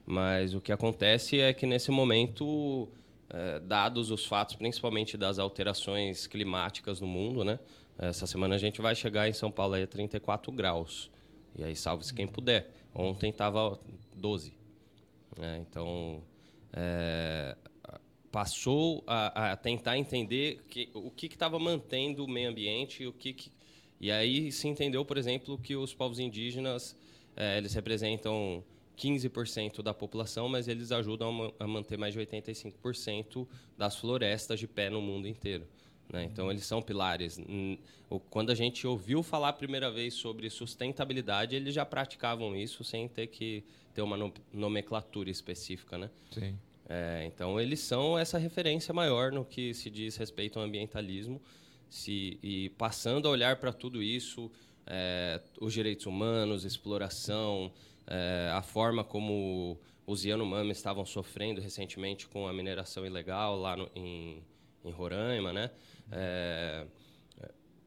[0.06, 2.88] mas o que acontece é que nesse momento,
[3.30, 7.58] é, dados os fatos, principalmente das alterações climáticas no mundo, né?
[7.98, 11.10] Essa semana a gente vai chegar em São Paulo aí a 34 graus.
[11.58, 12.70] E aí salve-se quem puder.
[12.94, 13.80] Ontem estava
[14.14, 14.52] 12.
[15.40, 16.22] É, então,
[16.72, 17.56] é,
[18.30, 23.32] passou a, a, tentar entender que, o que estava mantendo o meio ambiente o que,
[23.32, 23.50] que,
[23.98, 26.94] e aí se entendeu, por exemplo, que os povos indígenas
[27.34, 28.62] é, eles representam
[28.96, 34.88] 15% da população, mas eles ajudam a, manter mais de 85% das florestas de pé
[34.88, 35.66] no mundo inteiro.
[36.12, 36.24] Né?
[36.24, 37.38] Então, eles são pilares.
[38.30, 43.08] Quando a gente ouviu falar a primeira vez sobre sustentabilidade, eles já praticavam isso sem
[43.08, 45.98] ter que ter uma nomenclatura específica.
[45.98, 46.10] Né?
[46.30, 46.58] Sim.
[46.88, 51.40] É, então, eles são essa referência maior no que se diz respeito ao ambientalismo.
[51.90, 54.50] Se, e passando a olhar para tudo isso,
[54.86, 57.72] é, os direitos humanos, exploração,
[58.06, 63.90] é, a forma como os Yanomami estavam sofrendo recentemente com a mineração ilegal lá no,
[63.94, 64.42] em,
[64.84, 65.70] em Roraima, né?
[66.12, 66.86] É,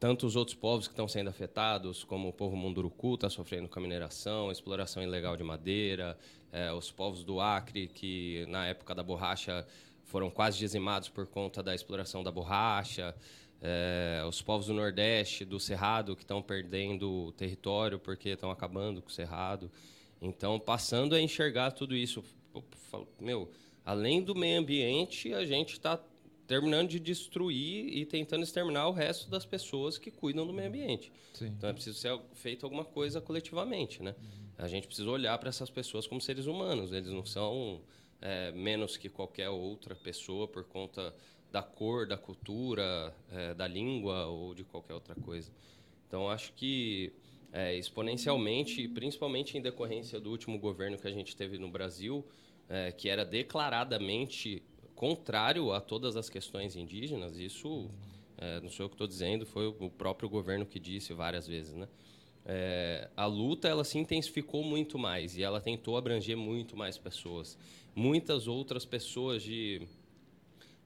[0.00, 3.78] tanto os outros povos que estão sendo afetados, como o povo Munduruku está sofrendo com
[3.78, 6.18] a mineração, exploração ilegal de madeira,
[6.50, 9.66] é, os povos do Acre, que na época da borracha
[10.04, 13.14] foram quase dizimados por conta da exploração da borracha,
[13.60, 19.08] é, os povos do Nordeste, do Cerrado, que estão perdendo território porque estão acabando com
[19.08, 19.70] o Cerrado.
[20.20, 22.22] Então, passando a enxergar tudo isso,
[23.18, 23.50] meu,
[23.84, 25.98] além do meio ambiente, a gente está
[26.46, 31.12] terminando de destruir e tentando exterminar o resto das pessoas que cuidam do meio ambiente.
[31.32, 31.46] Sim.
[31.46, 34.16] Então é preciso ser feito alguma coisa coletivamente, né?
[34.18, 34.48] Uhum.
[34.58, 36.92] A gente precisa olhar para essas pessoas como seres humanos.
[36.92, 37.80] Eles não são
[38.20, 41.14] é, menos que qualquer outra pessoa por conta
[41.52, 45.52] da cor, da cultura, é, da língua ou de qualquer outra coisa.
[46.08, 47.12] Então acho que
[47.52, 52.24] é, exponencialmente, principalmente em decorrência do último governo que a gente teve no Brasil,
[52.68, 54.62] é, que era declaradamente
[54.94, 57.90] contrário a todas as questões indígenas, isso
[58.36, 61.74] é, não sou eu que estou dizendo, foi o próprio governo que disse várias vezes,
[61.74, 61.88] né?
[62.44, 67.58] É, a luta ela se intensificou muito mais e ela tentou abranger muito mais pessoas.
[67.94, 69.82] Muitas outras pessoas de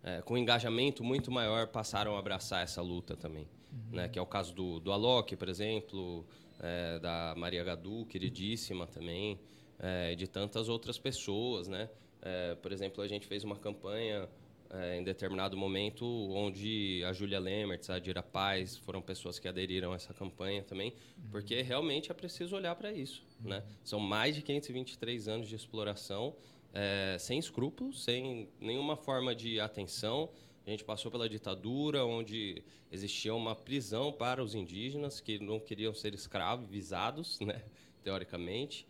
[0.03, 3.97] é, com engajamento muito maior passaram a abraçar essa luta também, uhum.
[3.97, 4.09] né?
[4.09, 6.27] Que é o caso do, do Alok, por exemplo,
[6.61, 9.39] é, da Maria Gadu, queridíssima também,
[9.79, 11.89] é, de tantas outras pessoas, né?
[12.23, 14.29] É, por exemplo, a gente fez uma campanha
[14.71, 19.93] é, em determinado momento onde a Júlia Lemmertz, a Dira Paz foram pessoas que aderiram
[19.93, 21.31] a essa campanha também, uhum.
[21.31, 23.23] porque realmente é preciso olhar para isso.
[23.43, 23.51] Uhum.
[23.51, 23.63] Né?
[23.85, 26.35] São mais de 523 anos de exploração,
[26.73, 30.29] é, sem escrúpulos, sem nenhuma forma de atenção.
[30.67, 35.95] A gente passou pela ditadura, onde existia uma prisão para os indígenas que não queriam
[35.95, 37.63] ser escravizados, né,
[38.03, 38.87] teoricamente,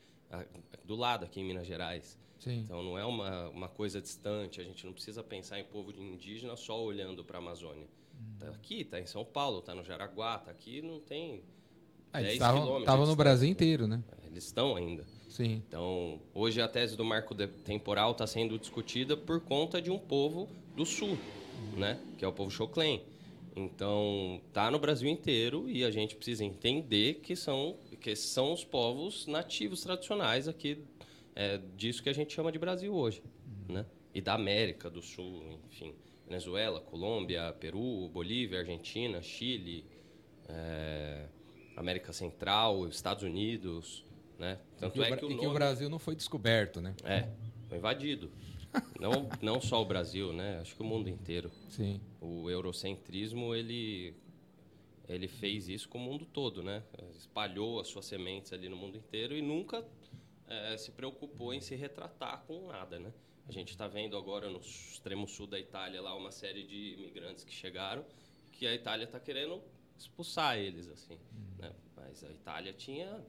[0.84, 2.18] do lado aqui em Minas Gerais.
[2.38, 2.60] Sim.
[2.60, 6.56] Então não é uma, uma coisa distante, a gente não precisa pensar em povo indígena
[6.56, 7.86] só olhando para a Amazônia.
[8.34, 11.42] Está aqui, está em São Paulo, está no Jaraguá, está aqui, não tem.
[12.12, 14.02] Ah, eles estavam no Brasil inteiro, né?
[14.24, 15.04] Eles estão ainda.
[15.28, 15.62] Sim.
[15.66, 20.48] Então, hoje a tese do marco temporal está sendo discutida por conta de um povo
[20.76, 21.18] do sul.
[21.76, 22.00] Né?
[22.18, 23.02] Que é o povo Choclen.
[23.56, 28.64] Então, tá no Brasil inteiro e a gente precisa entender que são que são os
[28.64, 30.84] povos nativos tradicionais aqui
[31.34, 33.22] é, disso que a gente chama de Brasil hoje,
[33.68, 33.76] uhum.
[33.76, 33.86] né?
[34.12, 35.94] E da América do Sul, enfim,
[36.26, 39.84] Venezuela, Colômbia, Peru, Bolívia, Argentina, Chile,
[40.48, 41.26] é,
[41.76, 44.04] América Central, Estados Unidos,
[44.38, 44.58] né?
[44.78, 45.40] Tanto e que, é que, o, nome...
[45.40, 46.94] que o Brasil não foi descoberto, né?
[47.04, 47.28] É,
[47.68, 48.30] foi invadido.
[48.98, 50.58] Não, não só o Brasil, né?
[50.60, 51.50] Acho que o mundo inteiro.
[51.68, 52.00] Sim.
[52.20, 54.14] O eurocentrismo ele
[55.08, 56.82] ele fez isso com o mundo todo, né?
[57.14, 59.84] Espalhou as suas sementes ali no mundo inteiro e nunca
[60.48, 63.12] é, se preocupou em se retratar com nada, né?
[63.46, 67.44] A gente está vendo agora no extremo sul da Itália lá uma série de imigrantes
[67.44, 68.04] que chegaram,
[68.50, 69.60] que a Itália está querendo
[69.98, 71.14] expulsar eles, assim.
[71.14, 71.56] Uhum.
[71.58, 71.72] Né?
[71.94, 73.22] Mas a Itália tinha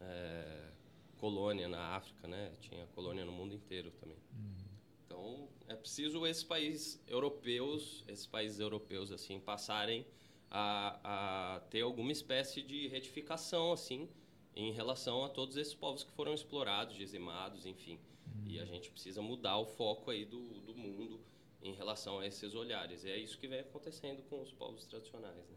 [0.00, 0.70] é,
[1.18, 2.52] colônia na África, né?
[2.60, 4.18] Tinha colônia no mundo inteiro também.
[4.32, 4.55] Uhum.
[5.06, 10.04] Então é preciso esses países europeus, esses países europeus assim passarem
[10.50, 14.08] a, a ter alguma espécie de retificação, assim,
[14.54, 17.98] em relação a todos esses povos que foram explorados, dizimados, enfim.
[18.26, 18.44] Uhum.
[18.46, 21.20] E a gente precisa mudar o foco aí do, do mundo
[21.62, 23.04] em relação a esses olhares.
[23.04, 25.56] E é isso que vem acontecendo com os povos tradicionais, né?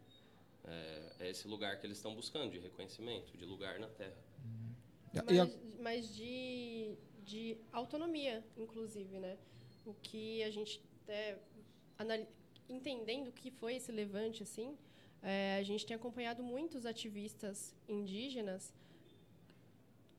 [0.66, 4.18] É, é esse lugar que eles estão buscando de reconhecimento, de lugar na Terra.
[4.44, 4.76] Uhum.
[5.26, 6.96] Mas, mas de,
[7.30, 9.38] de autonomia, inclusive, né?
[9.86, 11.38] O que a gente até
[12.68, 14.78] entendendo o que foi esse levante assim,
[15.22, 18.74] é, a gente tem acompanhado muitos ativistas indígenas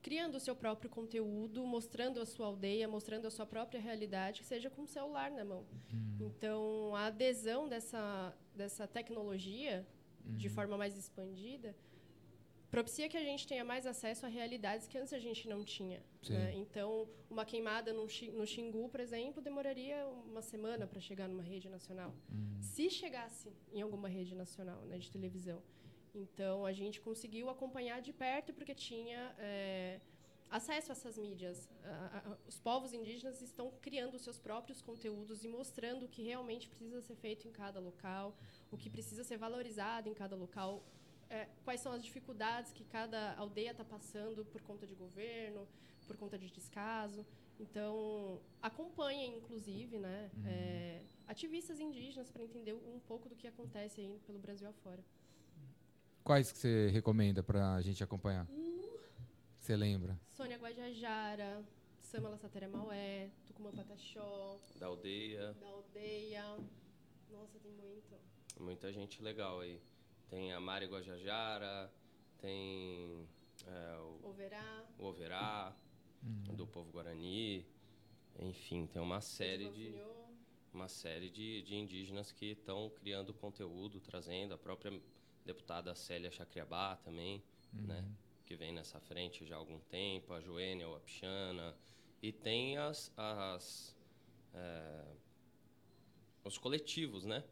[0.01, 4.69] criando o seu próprio conteúdo, mostrando a sua aldeia, mostrando a sua própria realidade, seja
[4.69, 5.63] com o celular na mão.
[5.93, 6.27] Uhum.
[6.27, 9.85] Então, a adesão dessa, dessa tecnologia
[10.25, 10.37] uhum.
[10.37, 11.75] de forma mais expandida,
[12.71, 16.01] propicia que a gente tenha mais acesso a realidades que antes a gente não tinha.
[16.29, 16.53] Né?
[16.55, 18.07] Então, uma queimada no,
[18.39, 22.15] no Xingu, por exemplo, demoraria uma semana para chegar numa rede nacional.
[22.31, 22.61] Uhum.
[22.61, 25.61] Se chegasse em alguma rede nacional né, de televisão.
[26.15, 29.99] Então, a gente conseguiu acompanhar de perto porque tinha é,
[30.49, 31.69] acesso a essas mídias.
[31.83, 36.21] A, a, os povos indígenas estão criando os seus próprios conteúdos e mostrando o que
[36.21, 38.33] realmente precisa ser feito em cada local,
[38.71, 40.83] o que precisa ser valorizado em cada local,
[41.31, 45.65] é, quais são as dificuldades que cada aldeia está passando por conta de governo,
[46.05, 47.25] por conta de descaso.
[47.57, 50.43] Então, acompanhem, inclusive, né, uhum.
[50.45, 55.03] é, ativistas indígenas para entender um pouco do que acontece aí pelo Brasil afora.
[56.23, 58.45] Quais que você recomenda para a gente acompanhar?
[59.59, 60.19] Você lembra?
[60.31, 61.63] Sônia Guajajara,
[62.01, 64.59] Samala Satere Maué, Tucumã Pataxó.
[64.75, 65.53] Da aldeia.
[65.53, 66.43] Da aldeia.
[67.31, 68.15] Nossa, tem muito.
[68.59, 69.79] Muita gente legal aí.
[70.31, 71.93] Tem a Mari Guajajara,
[72.39, 73.27] tem
[73.67, 75.75] é, o Overá, o Overá
[76.23, 76.55] uhum.
[76.55, 77.67] do povo Guarani.
[78.39, 79.93] Enfim, tem uma série de
[80.73, 84.99] uma série de, de indígenas que estão criando conteúdo, trazendo a própria
[85.45, 87.87] deputada Célia Chacriabá também, uhum.
[87.87, 88.09] né?
[88.45, 91.75] que vem nessa frente já há algum tempo, a Joênia Wapchana,
[92.21, 93.93] e tem as, as
[94.53, 95.05] é,
[96.43, 97.43] os coletivos, né,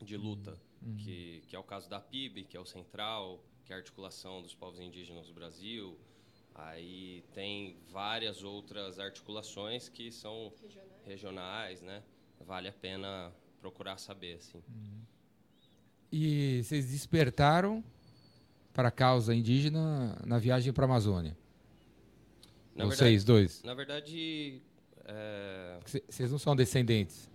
[0.00, 0.96] de luta, uhum.
[0.96, 4.42] que, que é o caso da PIB, que é o Central, que é a articulação
[4.42, 5.98] dos povos indígenas do Brasil.
[6.54, 12.02] Aí tem várias outras articulações que são regionais, regionais né?
[12.40, 14.62] Vale a pena procurar saber, assim.
[14.68, 15.02] Uhum.
[16.10, 17.84] E vocês despertaram
[18.72, 21.36] para a causa indígena na viagem para a Amazônia?
[22.74, 23.62] Na Vocês verdade, dois?
[23.64, 24.62] Na verdade.
[25.84, 26.32] Vocês é...
[26.32, 27.28] não são descendentes?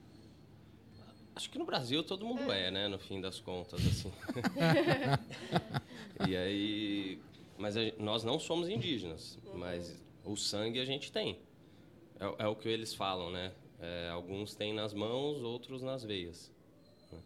[1.35, 2.87] Acho que no Brasil todo mundo é, é né?
[2.87, 4.11] No fim das contas, assim.
[6.27, 7.19] e aí.
[7.57, 11.39] Mas a, nós não somos indígenas, mas o sangue a gente tem.
[12.19, 13.51] É, é o que eles falam, né?
[13.79, 16.51] É, alguns têm nas mãos, outros nas veias.
[17.11, 17.19] Né?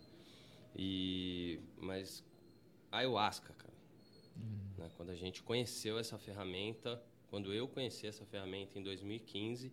[0.75, 2.23] E, mas
[2.91, 3.73] ayahuasca, cara.
[4.77, 4.89] Né?
[4.95, 9.71] Quando a gente conheceu essa ferramenta, quando eu conheci essa ferramenta em 2015,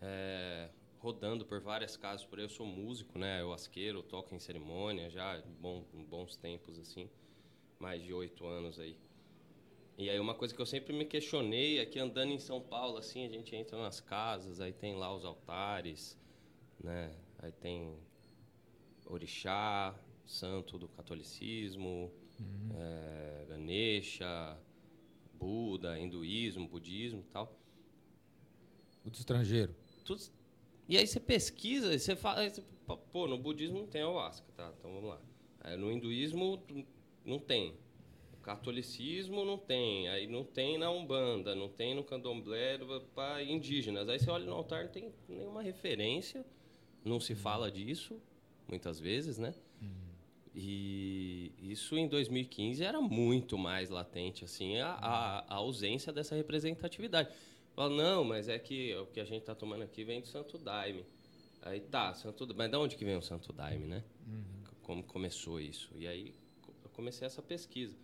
[0.00, 3.40] é, rodando por várias casas por aí, eu sou músico, né?
[3.40, 7.08] Eu asqueiro, toco em cerimônia já bom, bons tempos assim,
[7.78, 8.96] mais de oito anos aí.
[9.96, 12.98] E aí uma coisa que eu sempre me questionei é que andando em São Paulo
[12.98, 16.16] assim, a gente entra nas casas, aí tem lá os altares,
[16.82, 17.14] né?
[17.38, 17.96] Aí tem
[19.06, 22.70] orixá, santo do catolicismo, uhum.
[22.74, 24.58] é, Ganesha,
[25.34, 27.56] Buda, hinduísmo, budismo e tal.
[29.04, 29.74] Tudo estrangeiro.
[30.04, 30.20] Tudo,
[30.88, 32.62] e aí você pesquisa, você fala, você,
[33.12, 34.72] pô, no budismo não tem ayahuasca, tá?
[34.78, 35.20] Então vamos lá.
[35.60, 36.62] Aí, no hinduísmo
[37.24, 37.74] não tem.
[38.32, 40.08] No catolicismo não tem.
[40.08, 42.78] Aí não tem na Umbanda, não tem no candomblé
[43.14, 44.08] para indígenas.
[44.08, 46.42] Aí você olha no altar, não tem nenhuma referência,
[47.04, 48.18] não se fala disso,
[48.66, 49.54] muitas vezes, né?
[49.82, 50.08] Uhum.
[50.54, 57.28] E isso em 2015 era muito mais latente, assim, a, a, a ausência dessa representatividade.
[57.78, 60.58] Fala, não, mas é que o que a gente está tomando aqui vem do Santo
[60.58, 61.06] Daime.
[61.62, 64.02] Aí tá, Santo Mas de onde que vem o Santo Daime, né?
[64.26, 64.64] Uhum.
[64.82, 65.88] Como começou isso?
[65.94, 66.34] E aí
[66.66, 67.96] eu comecei essa pesquisa.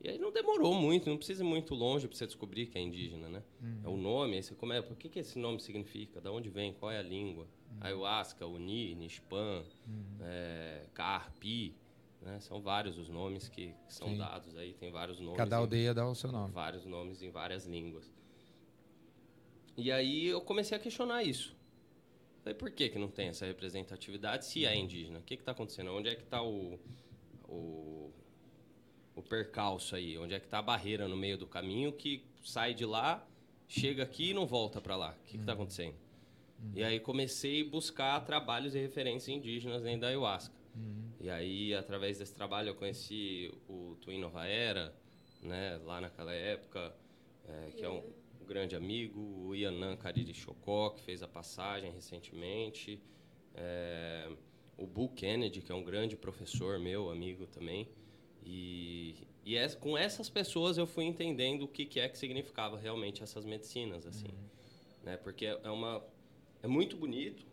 [0.00, 2.80] E aí não demorou muito, não precisa ir muito longe para você descobrir que é
[2.80, 3.42] indígena, né?
[3.60, 3.80] Uhum.
[3.82, 6.20] É o nome, aí você começa, o que, que esse nome significa?
[6.20, 6.72] De onde vem?
[6.72, 7.48] Qual é a língua?
[7.72, 7.78] Uhum.
[7.80, 10.18] Ayahuasca, Uni, Nispan, uhum.
[10.20, 11.74] é, Carpi.
[12.22, 12.38] Né?
[12.38, 14.18] São vários os nomes que, são Sim.
[14.18, 15.36] dados aí, tem vários nomes.
[15.36, 16.52] Cada aldeia dá o seu nome.
[16.52, 18.14] Vários nomes em várias línguas.
[19.76, 21.54] E aí eu comecei a questionar isso.
[22.42, 25.18] Falei, por que, que não tem essa representatividade se é indígena?
[25.18, 25.90] O que está acontecendo?
[25.92, 26.78] Onde é que está o,
[27.48, 28.12] o,
[29.14, 30.16] o percalço aí?
[30.16, 33.26] Onde é que está a barreira no meio do caminho que sai de lá,
[33.68, 35.16] chega aqui e não volta para lá?
[35.20, 35.96] O que está acontecendo?
[36.62, 36.72] Uhum.
[36.76, 40.54] E aí comecei a buscar trabalhos e referências indígenas dentro da ayahuasca.
[40.74, 41.10] Uhum.
[41.20, 44.94] E aí, através desse trabalho, eu conheci o Twin Nova Era,
[45.42, 46.94] né, lá naquela época,
[47.48, 48.02] é, que é um
[48.46, 53.00] grande amigo, o Ianan Cariri Chocó, que fez a passagem recentemente,
[53.54, 54.30] é,
[54.76, 57.88] o Bull Kennedy, que é um grande professor meu, amigo também.
[58.44, 62.78] E, e é, com essas pessoas eu fui entendendo o que, que é que significava
[62.78, 64.28] realmente essas medicinas, assim.
[64.28, 64.48] Uhum.
[65.02, 66.02] Né, porque é, uma...
[66.62, 67.46] É muito bonito,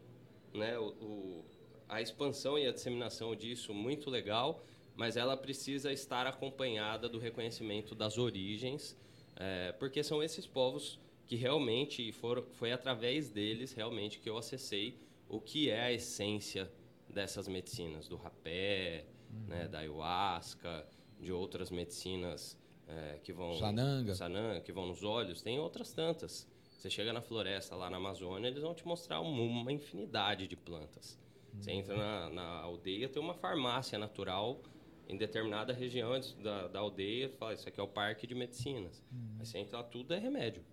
[0.53, 1.45] né, o, o
[1.87, 4.63] a expansão e a disseminação disso muito legal,
[4.95, 8.97] mas ela precisa estar acompanhada do reconhecimento das origens,
[9.35, 14.99] é, porque são esses povos que realmente foram, foi através deles realmente que eu acessei
[15.27, 16.71] o que é a essência
[17.09, 19.05] dessas medicinas, do rapé,
[19.47, 20.85] né, da ayahuasca,
[21.19, 22.57] de outras medicinas
[22.87, 24.13] é, que vão Sananga.
[24.13, 26.47] sananga, que vão nos olhos, tem outras tantas.
[26.77, 31.17] Você chega na floresta lá na Amazônia, eles vão te mostrar uma, infinidade de plantas.
[31.53, 34.59] Você entra na, na aldeia, tem uma farmácia natural
[35.07, 39.03] em determinada região da, da aldeia, fala, isso aqui é o parque de medicinas.
[39.39, 40.63] Aí você entra lá, tudo é remédio.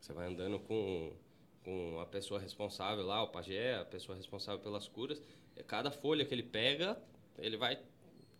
[0.00, 1.12] Você vai andando com,
[1.64, 5.22] com a pessoa responsável lá, o pajé, a pessoa responsável pelas curas.
[5.56, 7.00] E Cada folha que ele pega,
[7.38, 7.78] ele vai...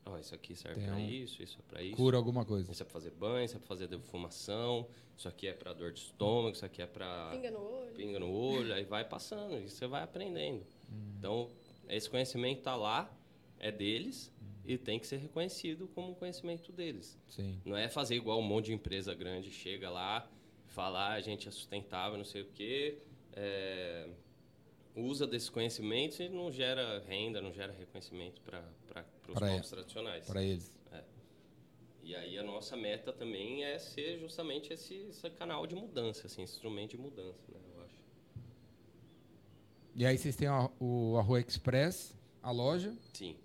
[0.05, 1.95] Ó, isso aqui serve para um- isso, isso é para isso.
[1.97, 2.73] Cura alguma coisa.
[2.73, 5.93] Isso é para fazer banho, isso é para fazer defumação, isso aqui é para dor
[5.93, 7.93] de estômago, isso aqui é para Pinga no olho.
[7.95, 10.65] pinga no olho, aí vai passando, e você vai aprendendo.
[10.91, 11.15] Hum.
[11.19, 11.49] Então,
[11.89, 13.09] esse conhecimento está lá,
[13.61, 14.33] é deles.
[14.67, 17.19] E tem que ser reconhecido como conhecimento deles.
[17.29, 17.61] Sim.
[17.65, 20.31] Não é fazer igual um monte de empresa grande chega lá,
[20.69, 22.99] fala, ah, a gente é sustentável, não sei o quê,
[23.35, 24.09] é,
[24.95, 28.65] usa desses conhecimentos e não gera renda, não gera reconhecimento para
[29.29, 30.27] os povos tradicionais.
[30.27, 30.71] Para eles.
[32.05, 36.43] E aí a nossa meta também é ser justamente esse, esse canal de mudança, assim,
[36.43, 37.95] esse instrumento de mudança, né, eu acho.
[39.95, 42.93] E aí vocês têm a- o Arroa Express, a loja.
[43.13, 43.37] Sim.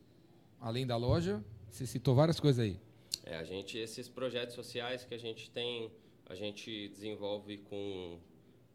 [0.60, 2.80] Além da loja, você citou várias coisas aí.
[3.24, 5.91] É, a gente, esses projetos sociais que a gente tem,
[6.26, 8.20] a gente desenvolve com,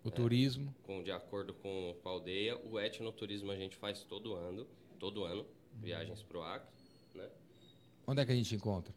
[0.05, 0.75] O turismo.
[0.83, 2.59] com de acordo com, com a aldeia.
[2.65, 4.67] O etnoturismo a gente faz todo ano,
[4.99, 6.69] todo ano, viagens para o Acre,
[7.15, 7.29] né?
[8.07, 8.95] Onde é que a gente encontra?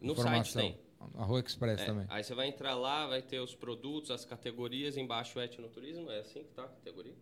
[0.00, 0.60] No Informação.
[0.62, 0.88] site tem.
[1.16, 2.06] Arroa Express É, também.
[2.08, 6.18] aí você vai entrar lá, vai ter os produtos, as categorias, embaixo o etnoturismo, é
[6.20, 7.14] assim que tá a categoria?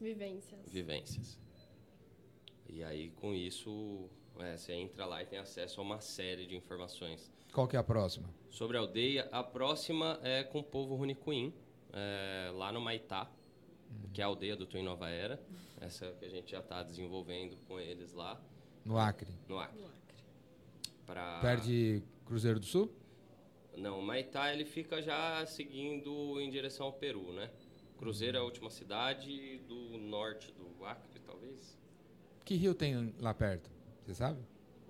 [0.00, 0.60] Vivências.
[0.66, 1.38] Vivências.
[2.72, 4.08] E aí, com isso,
[4.38, 7.30] é, você entra lá e tem acesso a uma série de informações.
[7.52, 8.28] Qual que é a próxima?
[8.48, 11.52] Sobre a aldeia, a próxima é com o povo Runicuim,
[11.92, 13.28] é, lá no Maitá,
[14.14, 15.42] que é a aldeia do Twin Nova Era.
[15.80, 18.40] Essa que a gente já está desenvolvendo com eles lá
[18.84, 19.32] No Acre.
[19.48, 19.80] no Acre.
[19.80, 20.14] No Acre.
[21.06, 21.40] Pra...
[21.40, 22.92] Perde Cruzeiro do Sul?
[23.76, 27.50] Não, o Maitá ele fica já seguindo em direção ao Peru, né?
[27.98, 31.79] Cruzeiro é a última cidade do norte do Acre, talvez.
[32.50, 33.70] Que rio tem lá perto?
[34.02, 34.42] Você sabe?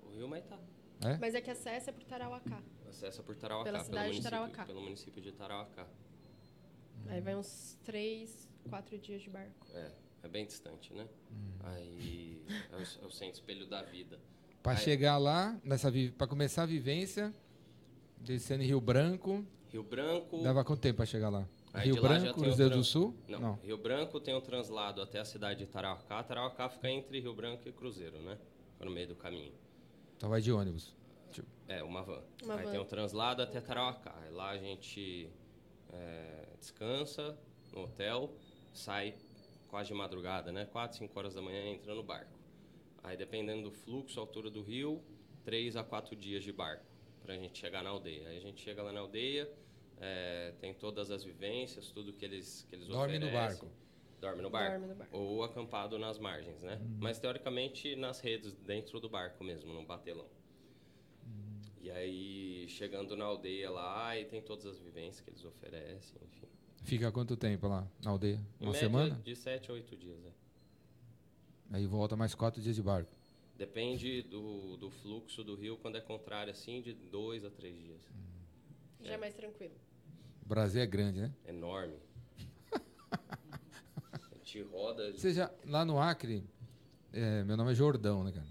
[0.03, 0.57] O rio Maitá.
[0.99, 1.15] É?
[1.17, 2.59] Mas é que acesso é por Tarauacá.
[2.89, 4.65] Acessa por Tarauacá, Pela pelo, cidade de município, Tarauacá.
[4.65, 5.87] pelo município de Tarauacá.
[7.05, 9.67] Aí vai uns três, quatro dias de barco.
[9.75, 9.91] É,
[10.23, 11.07] é bem distante, né?
[11.65, 12.41] Aí
[12.71, 14.19] é o, é o centro espelho da vida.
[14.63, 17.31] Para chegar lá, nessa para começar a vivência,
[18.17, 20.41] descendo em Rio Branco, Rio Branco.
[20.41, 21.47] dava quanto tempo para chegar lá?
[21.73, 23.15] Aí Rio Branco, tem o Cruzeiro do Sul?
[23.27, 26.21] Não, Rio Branco tem um translado até a cidade de Tarauacá.
[26.23, 28.37] Tarauacá fica entre Rio Branco e Cruzeiro, né?
[28.73, 29.53] Fica no meio do caminho.
[30.17, 30.93] Então vai de ônibus.
[31.31, 32.21] Tipo, É, uma van.
[32.43, 32.71] Uma Aí van.
[32.71, 34.13] tem um translado até Tarauacá.
[34.21, 35.29] Aí lá a gente
[35.93, 37.37] é, descansa
[37.73, 38.33] no hotel,
[38.73, 39.15] sai
[39.69, 40.65] quase de madrugada, né?
[40.65, 42.37] 4, 5 horas da manhã entra no barco.
[43.01, 45.01] Aí dependendo do fluxo, a altura do rio,
[45.45, 46.83] 3 a 4 dias de barco
[47.23, 48.27] pra gente chegar na aldeia.
[48.27, 49.49] Aí a gente chega lá na aldeia,
[50.01, 53.69] é, tem todas as vivências, tudo que eles, que eles Dorme no oferecem.
[53.69, 53.71] barco.
[54.19, 54.71] Dorme no barco.
[54.71, 55.17] Dorme no barco.
[55.17, 56.79] Ou acampado nas margens, né?
[56.99, 60.27] Mas teoricamente nas redes, dentro do barco mesmo, no batelão.
[61.79, 66.47] E aí, chegando na aldeia lá, e tem todas as vivências que eles oferecem, enfim.
[66.83, 68.35] fica quanto tempo lá na aldeia?
[68.59, 69.21] Em Uma média, semana?
[69.23, 70.31] de 7 a 8 dias, é.
[71.71, 73.09] Aí volta mais quatro dias de barco.
[73.57, 78.07] Depende do, do fluxo do rio, quando é contrário, assim, de 2 a 3 dias.
[79.01, 79.73] Já é mais tranquilo.
[80.51, 81.31] O Brasil é grande, né?
[81.47, 81.95] Enorme.
[83.09, 85.09] A gente roda...
[85.13, 86.43] Você já, lá no Acre,
[87.13, 88.47] é, meu nome é Jordão, né, cara?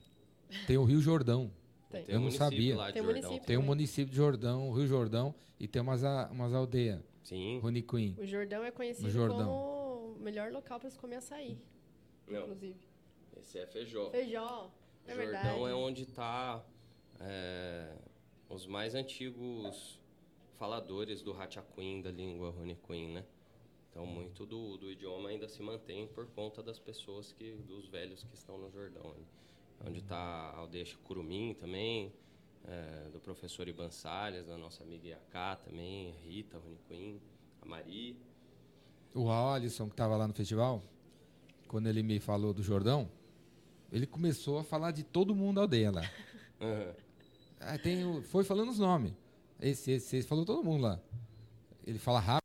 [0.67, 1.53] Tem o Rio Jordão.
[1.91, 2.03] Tem.
[2.07, 2.77] tem eu um não município sabia.
[2.79, 3.23] Lá de Tem um Jordão.
[3.23, 3.47] município.
[3.47, 3.69] Tem o também.
[3.69, 7.59] município de Jordão, o Rio Jordão, e tem umas, a- umas aldeias, Sim.
[7.61, 8.17] Runicuim.
[8.19, 9.47] O Jordão é conhecido O Jordão.
[9.47, 11.59] como o melhor local para se comer açaí,
[12.27, 12.81] Não, inclusive.
[13.37, 14.09] esse é feijó.
[14.09, 14.71] Feijó,
[15.07, 15.59] é Jordão verdade.
[15.71, 16.65] é onde está
[18.49, 20.00] os mais antigos
[20.61, 23.25] faladores do Hatchaquim, da língua Runicuim, né?
[23.91, 28.23] Então, muito do, do idioma ainda se mantém por conta das pessoas, que dos velhos
[28.23, 29.17] que estão no Jordão.
[29.83, 32.13] Onde está a aldeia Curumim também,
[32.67, 37.19] é, do professor Iban Salles, da nossa amiga Iacá também, a Rita Runicuim,
[37.63, 38.21] a Mari.
[39.15, 40.83] O Alisson, que estava lá no festival,
[41.69, 43.11] quando ele me falou do Jordão,
[43.91, 46.03] ele começou a falar de todo mundo da aldeia lá.
[47.63, 49.13] Ah, tem foi falando os nomes.
[49.61, 51.01] Esse, esse, esse, falou todo mundo lá.
[51.87, 52.40] Ele fala rápido.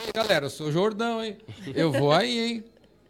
[0.00, 1.38] Ei, galera, eu sou Jordão, hein?
[1.74, 2.64] Eu vou aí, hein?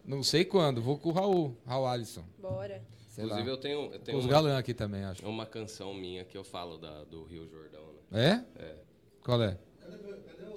[0.04, 2.24] Não sei quando, vou com o Raul, Raul Alisson.
[2.38, 2.82] Bora.
[3.08, 3.54] Sei Inclusive, lá.
[3.54, 5.24] eu tenho, eu tenho os galãs aqui também, acho.
[5.26, 8.44] uma canção minha que eu falo da, do Rio Jordão, né?
[8.58, 8.62] É?
[8.62, 8.76] É.
[9.22, 9.56] Qual é?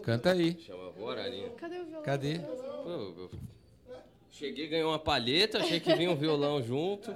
[0.03, 0.59] Canta aí.
[0.61, 1.49] Chama Guararinha.
[1.51, 2.03] Cadê o violão?
[2.03, 2.39] Cadê?
[2.39, 3.29] Pô, eu
[4.31, 7.13] cheguei, ganhei uma palheta, achei que vinha um violão junto.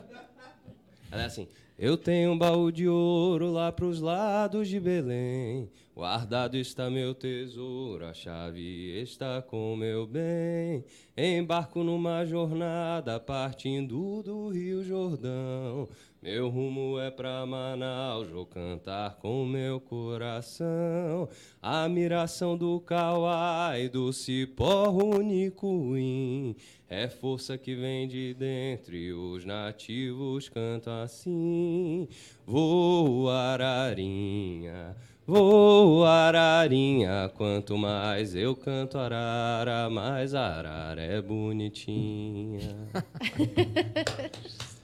[1.11, 1.47] Ela é assim.
[1.77, 5.69] Eu tenho um baú de ouro lá pros lados de Belém.
[5.95, 10.85] Guardado está meu tesouro, a chave está com meu bem.
[11.17, 15.89] Embarco numa jornada partindo do Rio Jordão.
[16.21, 21.27] Meu rumo é pra Manaus, vou cantar com meu coração.
[21.59, 26.55] A miração do Kauá e do cipó Runicuim
[26.87, 32.07] é força que vem de dentro e os nativos cantam assim.
[32.45, 34.95] Vou ararinha,
[35.25, 42.77] vou ararinha, quanto mais eu canto arara, mais arara é bonitinha.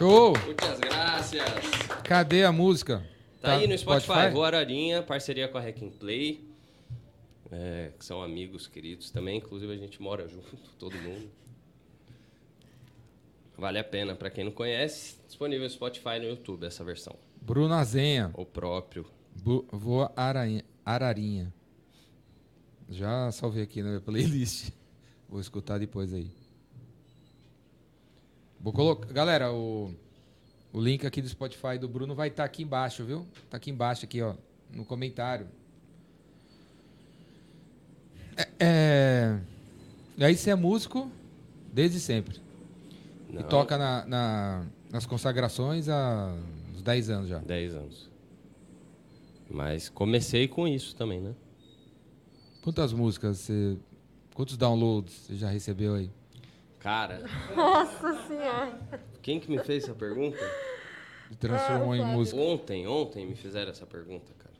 [0.00, 0.32] Show!
[0.46, 1.38] Muitas graças.
[2.04, 3.06] Cadê a música?
[3.38, 6.42] Tá, aí no Spotify, Vou Ararinha, parceria com a Hack Play,
[7.52, 11.30] é, que são amigos queridos também, inclusive a gente mora junto, todo mundo.
[13.58, 17.14] Vale a pena, pra quem não conhece, disponível no Spotify e no YouTube essa versão.
[17.38, 18.30] Bruno Azenha.
[18.32, 19.04] O próprio.
[19.44, 20.64] Bu- Vou Ararinha.
[20.82, 21.52] Ararinha.
[22.88, 24.70] Já salvei aqui na minha playlist.
[25.28, 26.30] Vou escutar depois aí.
[28.60, 29.12] Vou colocar.
[29.12, 29.92] Galera, o,
[30.72, 33.26] o link aqui do Spotify do Bruno vai estar aqui embaixo, viu?
[33.48, 34.34] Tá aqui embaixo, aqui, ó.
[34.72, 35.46] No comentário.
[38.36, 38.48] É.
[38.60, 39.40] é...
[40.16, 41.10] E aí você é músico
[41.72, 42.38] desde sempre.
[43.28, 46.34] E Não, toca na, na- nas consagrações há
[46.74, 47.38] uns 10 anos já.
[47.38, 48.10] 10 anos.
[49.48, 51.34] Mas comecei com isso também, né?
[52.62, 53.76] Quantas músicas você.
[54.34, 56.10] Quantos downloads você já recebeu aí?
[56.80, 57.22] Cara,
[57.54, 58.80] Nossa senhora.
[59.22, 60.38] quem que me fez essa pergunta?
[61.30, 62.40] E transformou em música?
[62.40, 64.50] Ontem, ontem me fizeram essa pergunta, cara.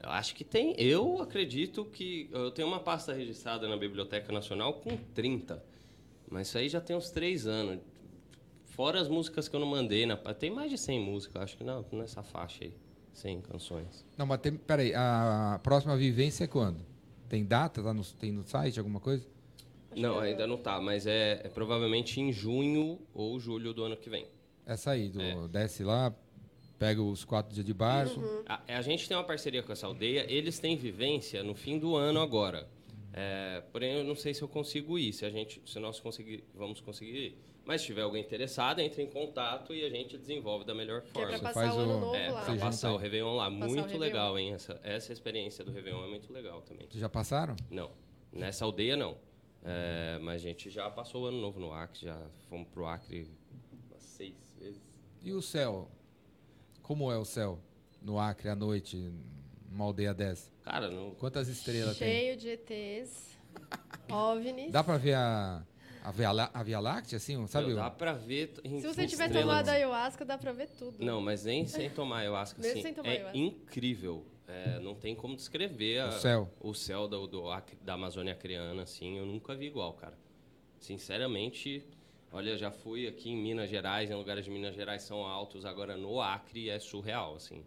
[0.00, 0.74] Eu acho que tem.
[0.78, 2.30] Eu acredito que.
[2.32, 5.62] Eu tenho uma pasta registrada na Biblioteca Nacional com 30.
[6.30, 7.80] Mas isso aí já tem uns 3 anos.
[8.66, 10.06] Fora as músicas que eu não mandei.
[10.06, 12.72] Na, tem mais de 100 músicas, acho que não, nessa faixa aí.
[13.12, 14.06] 100 canções.
[14.16, 16.86] Não, mas tem, peraí, a próxima vivência é quando?
[17.28, 17.82] Tem data?
[17.82, 19.26] Tá no, tem no site alguma coisa?
[19.96, 24.08] Não, ainda não tá, mas é, é provavelmente em junho ou julho do ano que
[24.10, 24.26] vem.
[24.66, 25.48] Essa aí, do, É.
[25.48, 26.14] desce lá,
[26.78, 28.20] pega os quatro dias de barco.
[28.46, 31.96] A, a gente tem uma parceria com essa aldeia, eles têm vivência no fim do
[31.96, 32.68] ano agora.
[33.12, 36.44] É, porém, eu não sei se eu consigo ir, se, a gente, se nós conseguir,
[36.54, 37.38] vamos conseguir ir.
[37.64, 41.08] Mas se tiver alguém interessado, entre em contato e a gente desenvolve da melhor Que
[41.08, 41.28] é forma.
[41.28, 42.40] pra Você passar faz o ano o- novo É, lá.
[42.42, 43.48] pra passar o Réveillon lá.
[43.48, 43.98] o muito Réveillon.
[43.98, 44.52] legal, hein?
[44.54, 46.86] Essa, essa experiência do Réveillon é muito legal também.
[46.88, 47.56] Vocês já passaram?
[47.70, 47.90] Não,
[48.32, 49.16] nessa aldeia não.
[49.64, 52.16] É, mas a gente já passou o ano novo no Acre, já
[52.48, 53.28] fomos pro Acre
[53.90, 54.80] umas seis vezes.
[55.22, 55.90] E o céu?
[56.82, 57.58] Como é o céu
[58.00, 58.96] no Acre à noite,
[59.70, 60.50] numa aldeia dessa?
[60.62, 62.08] Cara, não, Quantas estrelas tem?
[62.08, 63.36] Cheio de ETs,
[64.08, 64.70] OVNIs.
[64.72, 65.62] Dá pra ver a,
[66.04, 67.46] a, Via, a Via Láctea, assim?
[67.48, 67.66] Sabe?
[67.68, 68.54] Meu, dá pra ver.
[68.64, 71.04] em- Se você tiver tomado ayahuasca, dá pra ver tudo.
[71.04, 73.38] Não, mas nem sem tomar ayahuasca, Mesmo assim, sem tomar é ayahuasca.
[73.38, 74.24] incrível.
[74.48, 76.50] É, não tem como descrever a- O céu.
[76.60, 77.42] o céu do, do
[77.82, 80.16] da Amazônia Acreana, assim, eu nunca vi igual, cara.
[80.80, 81.84] Sinceramente,
[82.32, 85.96] olha, já fui aqui em Minas Gerais, em lugares de Minas Gerais são altos, agora
[85.96, 87.62] no Acre é surreal, assim.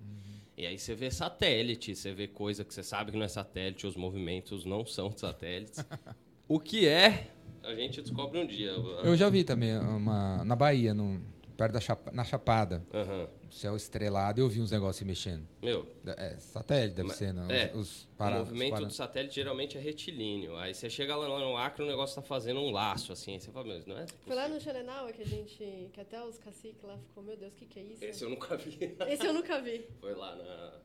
[0.58, 3.86] E aí você vê satélite, você vê coisa que você sabe que não é satélite,
[3.86, 5.86] os movimentos não são satélites.
[6.48, 7.28] o que é,
[7.64, 8.72] a gente descobre um dia.
[8.72, 11.22] Eu já vi também uma, na Bahia, no,
[11.62, 12.84] perto da Chapa- na Chapada.
[12.92, 13.30] Aham.
[13.52, 15.48] Céu estrelado, eu vi uns negócios mexendo.
[15.62, 15.86] Meu,
[16.18, 17.48] É, satélite deve Mas- ser, não?
[17.52, 20.56] é, Os, os para- o movimento os para- do satélite geralmente é retilíneo.
[20.58, 23.34] Aí você chega lá no Acre, o negócio tá fazendo um laço, assim.
[23.34, 25.90] Aí você fala, mas não é Foi lá no Xerenaua que a gente.
[25.94, 28.04] que até os caciques lá ficou, meu Deus, o que, que é isso?
[28.04, 28.96] Esse eu nunca vi.
[29.08, 29.86] Esse eu nunca vi.
[30.02, 30.80] Foi lá na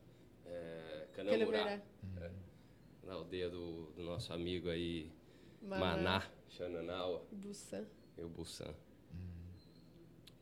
[0.50, 1.80] é, Canamurá, é,
[3.02, 5.10] na aldeia do, do nosso amigo aí,
[5.62, 5.78] Maná.
[5.96, 7.82] Maná, Xananaua Buçã.
[8.18, 8.74] e o Bussan.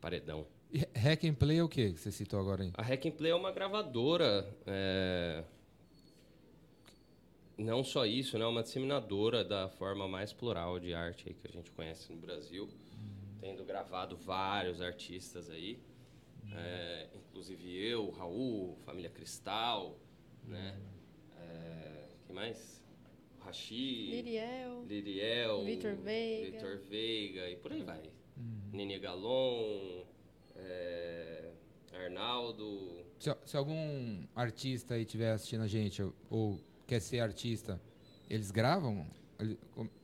[0.09, 0.45] Paredão.
[0.71, 2.71] E Hack and Play é o que que você citou agora aí?
[2.75, 4.47] A Hack and Play é uma gravadora.
[4.67, 5.43] é,
[7.57, 8.45] Não só isso, né?
[8.45, 12.19] É uma disseminadora da forma mais plural de arte aí que a gente conhece no
[12.19, 12.69] Brasil.
[13.41, 15.79] Tendo gravado vários artistas aí.
[16.55, 19.97] é, inclusive eu, Raul, Família Cristal,
[20.43, 20.79] né?
[21.35, 22.85] É, quem mais?
[23.39, 24.85] Rashi, Liriel.
[24.87, 26.51] Liriel, Vitor Veiga.
[26.51, 28.03] Vitor Veiga e por aí vai.
[28.75, 30.03] Nini Galon,
[30.55, 31.51] é,
[31.93, 33.05] Arnaldo.
[33.19, 37.81] Se, se algum artista aí estiver assistindo a gente ou, quer ser artista,
[38.29, 39.07] eles gravam?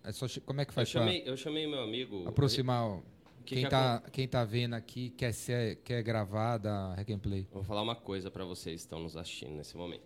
[0.03, 2.27] É só, como é que Eu faz pra chamei, eu chamei meu amigo.
[2.27, 2.87] aproximar?
[2.97, 3.03] o-
[3.43, 7.17] que quem, que tá, quem tá vendo aqui quer, ser, quer gravar da Hack and
[7.19, 7.47] Play.
[7.51, 10.03] Vou falar uma coisa para vocês que estão nos assistindo nesse momento.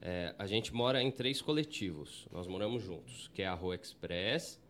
[0.00, 2.26] É, a gente mora em três coletivos.
[2.32, 4.60] Nós moramos juntos, que é a Rua Express,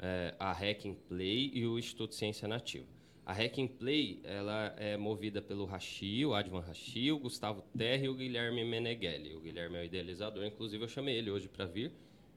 [0.00, 2.86] é, a Hack Play e o Instituto Ciência Nativa.
[3.24, 8.08] A Hack Play ela é movida pelo Rachi, o Advan Rachi, o Gustavo Terra e
[8.08, 9.36] o Guilherme Meneghelli.
[9.36, 11.92] O Guilherme é o idealizador, inclusive eu chamei ele hoje para vir,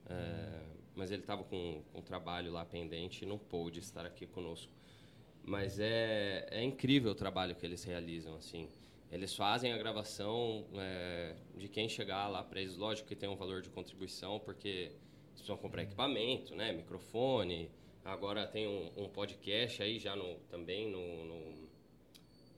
[0.06, 0.60] é,
[0.94, 4.72] mas ele estava com, com trabalho lá pendente e não pôde estar aqui conosco.
[5.44, 8.70] Mas é, é incrível o trabalho que eles realizam, assim.
[9.12, 12.78] Eles fazem a gravação é, de quem chegar lá para eles.
[12.78, 14.92] Lógico que tem um valor de contribuição, porque
[15.34, 16.72] precisam comprar equipamento, né?
[16.72, 17.70] Microfone.
[18.06, 21.70] Agora tem um, um podcast aí já no, também no, no-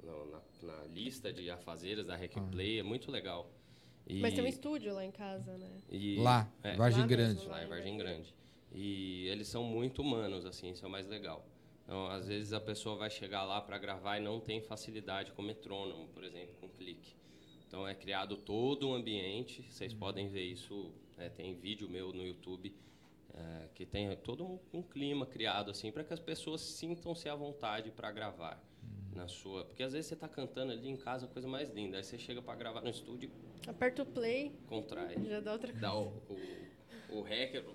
[0.03, 2.79] no- na, na lista de afazeres da Rec Play.
[2.79, 3.49] É muito legal.
[4.07, 5.69] E- Mas tem um estúdio lá em casa, né?
[5.91, 7.35] e- Lá, é, Vargem Lá Grande.
[7.35, 8.35] mesmo, lá em Vargem Grande.
[8.71, 11.45] E eles são muito humanos, assim, isso é o mais legal.
[11.83, 15.41] Então, às vezes a pessoa vai chegar lá para gravar e não tem facilidade com
[15.41, 17.15] metrônomo, por exemplo, com clique.
[17.67, 22.25] Então é criado todo um ambiente, vocês podem ver isso, é, tem vídeo meu no
[22.25, 22.75] YouTube,
[23.33, 27.35] é, que tem todo um, um clima criado assim para que as pessoas sintam-se à
[27.35, 28.61] vontade para gravar
[29.13, 31.97] na sua, porque às vezes você está cantando ali em casa, a coisa mais linda,
[31.97, 33.31] aí você chega para gravar no estúdio,
[33.67, 35.81] Aperta o play, contrai já dá outra coisa.
[35.81, 36.07] dá o,
[37.09, 37.65] o, o hacker.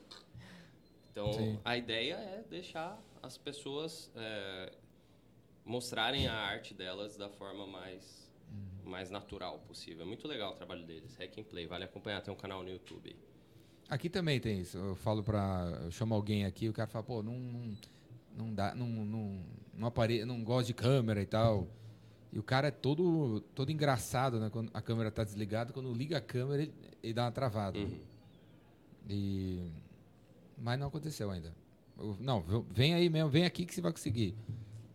[1.11, 1.59] Então, Sim.
[1.65, 4.73] a ideia é deixar as pessoas é,
[5.65, 8.31] mostrarem a arte delas da forma mais,
[8.85, 10.03] mais natural possível.
[10.03, 11.17] É muito legal o trabalho deles.
[11.17, 13.17] Hack and Play, vale acompanhar, tem um canal no YouTube.
[13.91, 14.79] Aqui também tem isso.
[14.79, 15.81] Eu falo pra.
[15.83, 17.35] Eu chamo alguém aqui, o cara fala, pô, não.
[17.39, 17.77] Não,
[18.39, 18.75] não dá.
[18.75, 19.41] Não, não,
[19.75, 20.25] não, apare...
[20.25, 21.67] não gosta de câmera e tal.
[22.33, 24.49] E o cara é todo, todo engraçado, né?
[24.51, 26.73] Quando a câmera tá desligada, quando liga a câmera, ele,
[27.03, 27.77] ele dá uma travada.
[27.77, 27.99] Uhum.
[29.09, 29.69] E...
[30.57, 31.53] Mas não aconteceu ainda.
[31.99, 34.37] Eu- Não, vem aí mesmo, vem aqui que você vai conseguir.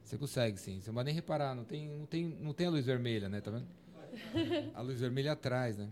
[0.01, 0.79] Você consegue, sim.
[0.79, 3.41] Você não vai nem reparar, não tem, não tem, não tem a luz vermelha, né?
[3.41, 3.67] Tá vendo?
[4.73, 5.89] A luz vermelha é atrás, né?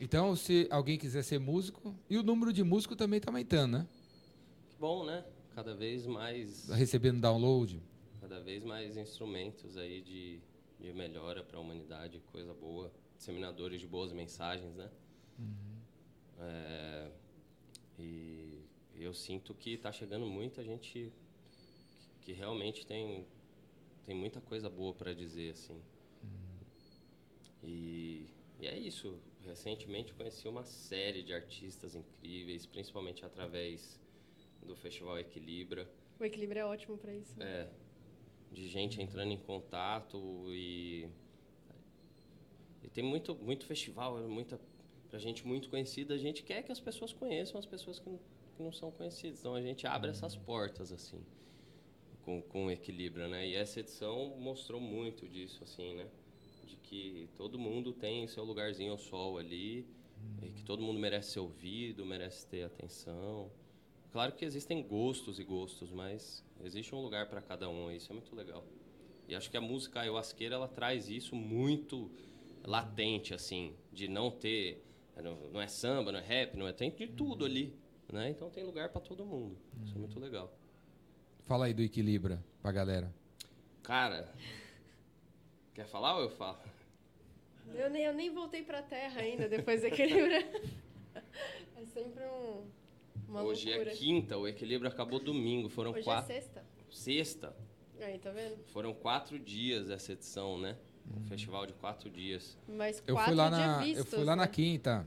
[0.00, 3.88] Então, se alguém quiser ser músico, e o número de músicos também tá aumentando, né?
[4.70, 5.24] Que bom, né?
[5.54, 7.82] Cada vez mais, Tá recebendo download.
[8.20, 10.40] cada vez mais instrumentos aí de,
[10.80, 12.90] de melhora para a humanidade, coisa boa.
[13.18, 14.90] Disseminadores de boas mensagens, né?
[16.38, 17.10] É,
[17.98, 18.62] e
[18.96, 21.12] eu sinto que está chegando muita gente que,
[22.22, 23.26] que realmente tem,
[24.06, 25.78] tem muita coisa boa para dizer, assim.
[27.62, 28.24] E,
[28.60, 29.18] e é isso.
[29.44, 33.98] Recentemente conheci uma série de artistas incríveis, principalmente através
[34.62, 35.90] do Festival Equilibra.
[36.18, 37.42] O equilíbrio é ótimo pra isso.
[37.42, 37.66] É,
[38.52, 41.08] de gente entrando em contato e,
[42.82, 44.60] e tem muito muito festival, é muita
[45.08, 48.20] pra gente muito conhecida, a gente quer que as pessoas conheçam as pessoas que não,
[48.56, 49.40] que não são conhecidas.
[49.40, 51.24] Então a gente abre essas portas assim
[52.22, 53.46] com com equilíbrio, né?
[53.48, 56.06] E essa edição mostrou muito disso assim, né?
[56.90, 59.86] Que todo mundo tem seu lugarzinho ao sol ali,
[60.42, 63.48] e que todo mundo merece ser ouvido, merece ter atenção.
[64.10, 68.14] Claro que existem gostos e gostos, mas existe um lugar para cada um, isso é
[68.14, 68.66] muito legal.
[69.28, 72.10] E acho que a música ayahuasqueira ela traz isso muito
[72.64, 74.84] latente, assim, de não ter.
[75.22, 76.72] Não, não é samba, não é rap, não é.
[76.72, 77.72] Tem de tudo ali.
[78.12, 78.30] Né?
[78.30, 79.56] Então tem lugar para todo mundo.
[79.84, 80.52] Isso é muito legal.
[81.44, 83.14] Fala aí do Equilibra pra galera.
[83.84, 84.34] Cara,
[85.72, 86.58] quer falar ou eu falo?
[87.74, 90.36] Eu, nem, eu nem voltei pra terra ainda depois do equilíbrio.
[91.76, 92.64] é sempre um,
[93.28, 93.90] uma Hoje loucura.
[93.92, 95.68] é quinta, o equilíbrio acabou domingo.
[95.68, 96.32] Foram Hoje quatro.
[96.32, 96.64] é sexta.
[96.90, 97.56] Sexta.
[98.00, 98.56] Aí, tá vendo?
[98.68, 100.76] Foram quatro dias essa edição, né?
[101.16, 102.56] Um festival de quatro dias.
[102.68, 104.48] Mas Eu quatro fui lá na, vistos, eu fui lá na né?
[104.48, 105.06] quinta.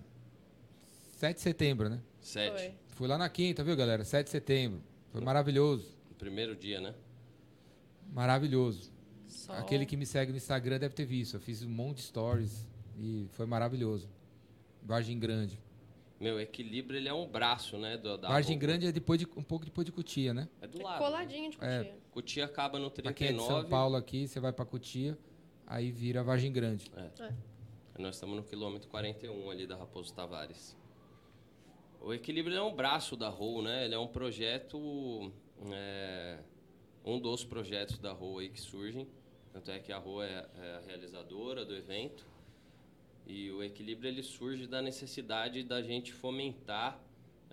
[1.18, 2.02] 7 de setembro, né?
[2.20, 2.52] Sete.
[2.52, 2.74] Foi.
[2.90, 4.04] Fui lá na quinta, viu, galera?
[4.04, 4.82] 7 de setembro.
[5.12, 5.98] Foi maravilhoso.
[6.10, 6.94] No primeiro dia, né?
[8.12, 8.93] Maravilhoso.
[9.34, 9.56] Sol.
[9.56, 11.36] Aquele que me segue no Instagram deve ter visto.
[11.36, 12.68] Eu fiz um monte de stories
[12.98, 14.10] e foi maravilhoso.
[14.82, 15.60] Vargem Grande.
[16.20, 17.98] Meu, equilíbrio ele é um braço, né?
[17.98, 18.68] Do, da Vargem roupa.
[18.68, 20.48] Grande é depois de, um pouco depois de Cutia, né?
[20.62, 21.00] É do É lado.
[21.00, 21.78] coladinho de É.
[21.84, 21.96] coxinha.
[22.12, 23.62] Cotia acaba no Pra quem é de 39.
[23.62, 25.18] São Paulo aqui, você vai pra Cutia,
[25.68, 26.90] aí vira Vargem Grande.
[28.00, 30.76] Nós estamos no quilômetro 41 ali da Raposo Tavares.
[32.02, 33.86] O equilíbrio é um braço da ROU, né?
[33.86, 35.32] Ele é um projeto,
[35.72, 36.40] é,
[37.06, 39.08] um dos projetos da ROU aí que surgem.
[39.54, 42.26] Tanto é que a ROU é, é a realizadora do evento.
[43.26, 47.00] E o equilíbrio ele surge da necessidade da gente fomentar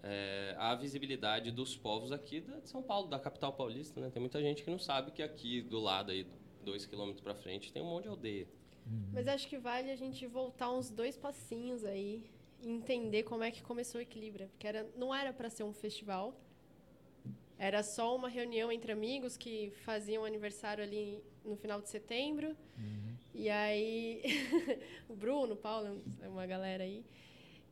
[0.02, 4.08] é, a visibilidade dos povos aqui da- de São Paulo, da capital paulista, né?
[4.10, 6.26] Tem muita gente que não sabe que aqui do lado aí
[6.64, 8.48] dois quilômetros para frente tem um monte de aldeia.
[9.12, 12.24] Mas acho que vale a gente voltar uns dois passinhos aí
[12.62, 14.48] e entender como é que começou o Equilibra.
[14.48, 16.34] Porque era, não era para ser um festival,
[17.58, 22.56] era só uma reunião entre amigos que faziam aniversário ali no final de setembro.
[23.34, 24.22] E aí,
[25.08, 27.04] o Bruno, o Paulo, é uma galera aí.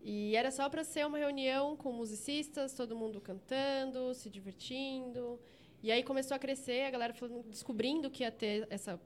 [0.01, 5.39] E era só para ser uma reunião com musicistas, todo mundo cantando, se divertindo.
[5.83, 9.01] E aí começou a crescer, a galera falando, descobrindo que ia ter essa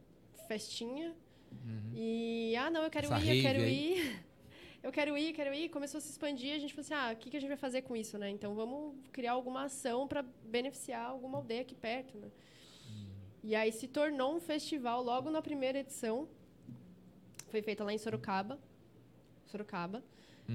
[0.47, 1.15] festinha.
[1.95, 4.25] E, ah, não, eu quero Essa ir, eu quero ir.
[4.83, 5.69] Eu quero ir, quero ir.
[5.69, 7.57] Começou a se expandir, a gente falou assim, ah, o que, que a gente vai
[7.57, 8.29] fazer com isso, né?
[8.29, 12.29] Então, vamos criar alguma ação para beneficiar alguma aldeia aqui perto, né?
[13.43, 16.29] E aí se tornou um festival logo na primeira edição.
[17.51, 18.59] Foi feita lá em Sorocaba.
[19.47, 20.03] Sorocaba.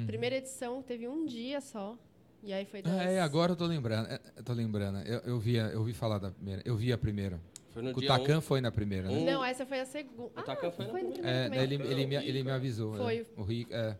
[0.05, 1.97] Primeira edição teve um dia só.
[2.43, 2.93] E aí foi das...
[2.93, 4.07] Ah, é, agora eu tô lembrando.
[4.09, 4.99] é, eu tô lembrando.
[4.99, 6.61] Eu, eu, via, eu vi falar da primeira.
[6.65, 7.41] Eu vi a primeira.
[7.71, 9.23] Foi no O dia Takan um, foi na primeira, né?
[9.31, 10.31] Não, essa foi a segunda.
[10.39, 11.29] O Takan foi na primeira.
[11.29, 12.95] É, ele, ele, me, Foi o ele me avisou.
[12.95, 12.97] é.
[12.97, 13.27] Foi.
[13.35, 13.97] O Rico, é.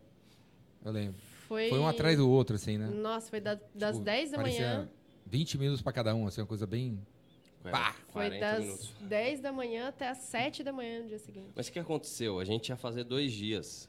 [0.84, 1.20] Eu lembro.
[1.48, 1.68] Foi...
[1.68, 2.86] Foi um atrás do outro, assim, né?
[2.88, 4.88] Nossa, foi da- das Tipo, 10 da manhã.
[5.26, 6.98] 20 minutos pra cada um, assim, uma coisa bem.
[7.64, 7.92] É, Pá!
[8.08, 8.94] Foi 40 das minutos.
[9.00, 11.50] 10 da manhã até as 7 da manhã no dia seguinte.
[11.54, 12.38] Mas o que aconteceu?
[12.38, 13.88] A gente ia fazer dois dias.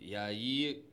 [0.00, 0.84] E aí,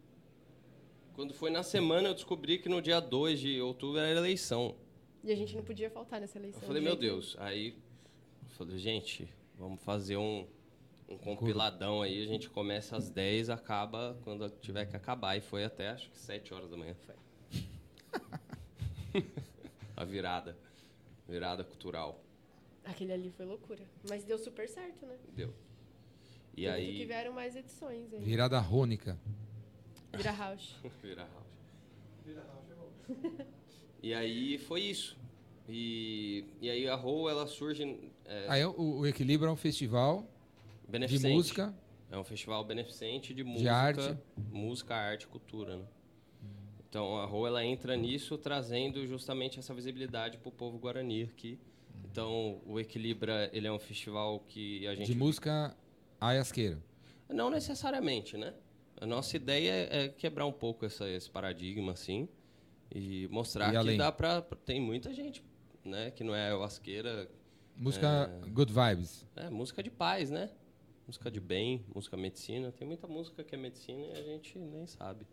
[1.14, 4.76] quando foi na semana, eu descobri que no dia 2 de outubro era eleição.
[5.24, 6.62] E a gente não podia faltar nessa eleição.
[6.62, 6.96] Eu falei, meu.
[6.96, 7.36] Deus.
[7.40, 10.46] Aí, eu falei, gente, vamos fazer um,
[11.08, 12.24] um compiladão aí.
[12.24, 15.38] A gente começa às 10, acaba quando tiver que acabar.
[15.38, 16.96] E foi até, acho que 7 horas da manhã.
[19.96, 20.58] A virada.
[21.28, 22.24] Virada cultural.
[22.84, 23.84] Aquele ali foi loucura.
[24.10, 25.18] Mas deu super certo, né?
[25.34, 25.54] Deu.
[26.56, 27.06] E Tanto que aí...
[27.06, 28.20] vieram mais edições aí.
[28.20, 29.18] Virada rônica.
[30.14, 30.76] Vira house.
[31.02, 31.44] Vira house.
[34.02, 35.18] E aí foi isso.
[35.68, 40.28] E, e aí a Roll, ela surge é, Aí o, o Equilíbrio é um festival
[40.90, 41.74] de música.
[42.12, 44.18] É um festival beneficente de música, arte.
[44.52, 45.86] música, arte e cultura, né?
[46.94, 51.58] Então a Roll, ela entra nisso trazendo justamente essa visibilidade para o povo guarani aqui.
[52.06, 55.76] Então o Equilibra, ele é um festival que a gente De música
[56.22, 56.78] aiasqueira.
[57.28, 58.54] Não necessariamente, né?
[59.02, 62.30] A nossa ideia é quebrar um pouco essa, esse paradigma, assim,
[62.94, 63.98] e mostrar E que além?
[63.98, 65.44] dá pra- Tem muita gente,
[65.84, 66.12] né?
[66.12, 67.28] Que não é ayahuasqueira,
[67.76, 69.26] Música good vibes.
[69.36, 70.52] é música de paz, né?
[71.08, 72.72] Música de bem, música medicina.
[72.72, 75.26] Tem muita música que é medicina e a gente nem sabe.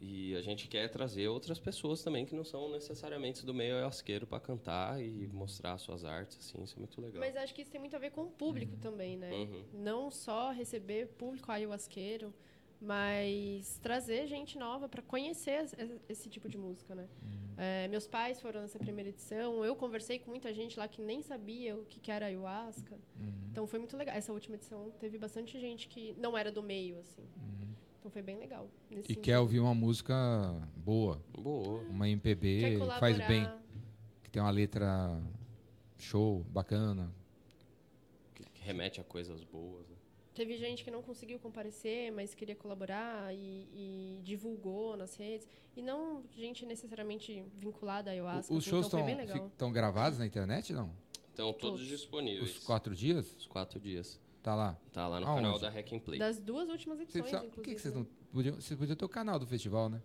[0.00, 4.26] E a gente quer trazer outras pessoas também que não são necessariamente do meio ayahuasqueiro
[4.28, 7.18] para cantar e mostrar suas artes, assim, isso é muito legal.
[7.20, 9.32] Mas acho que isso tem muito a ver com o público também, né?
[9.32, 9.64] Uhum.
[9.74, 12.32] Não só receber público ayahuasqueiro,
[12.80, 17.08] mas trazer gente nova para conhecer es- es- esse tipo de música, né?
[17.56, 21.20] É, meus pais foram nessa primeira edição, eu conversei com muita gente lá que nem
[21.22, 22.96] sabia o que, que era ayahuasca.
[23.50, 24.14] Então foi muito legal.
[24.14, 27.24] Essa última edição teve bastante gente que não era do meio, assim.
[27.98, 28.68] Então foi bem legal.
[28.90, 29.22] nesse E sentido.
[29.24, 30.14] quer ouvir uma música
[30.76, 31.20] boa.
[31.36, 31.80] Boa.
[31.88, 33.48] Uma MPB que faz bem.
[34.22, 35.20] Que tem uma letra
[35.98, 37.12] show, bacana.
[38.34, 39.88] Que que remete a coisas boas.
[39.88, 39.96] Né?
[40.34, 45.48] Teve gente que não conseguiu comparecer, mas queria colaborar e, e divulgou nas redes.
[45.76, 48.52] E não gente necessariamente vinculada à ayahuasca.
[48.54, 50.92] Os assim, shows então estão estão gravados na internet, não?
[51.30, 51.86] Estão todos, Todos.
[51.86, 52.56] disponíveis.
[52.56, 53.34] Os quatro dias?
[53.36, 54.20] Os quatro dias.
[54.42, 54.78] Tá lá.
[54.92, 55.42] Tá lá no Aonde?
[55.42, 56.18] canal da Hack and Play.
[56.18, 58.54] Das duas últimas edições, precisam- Por que, que vocês inclusive, não podiam...
[58.54, 60.00] Vocês podiam ter o canal do festival, né?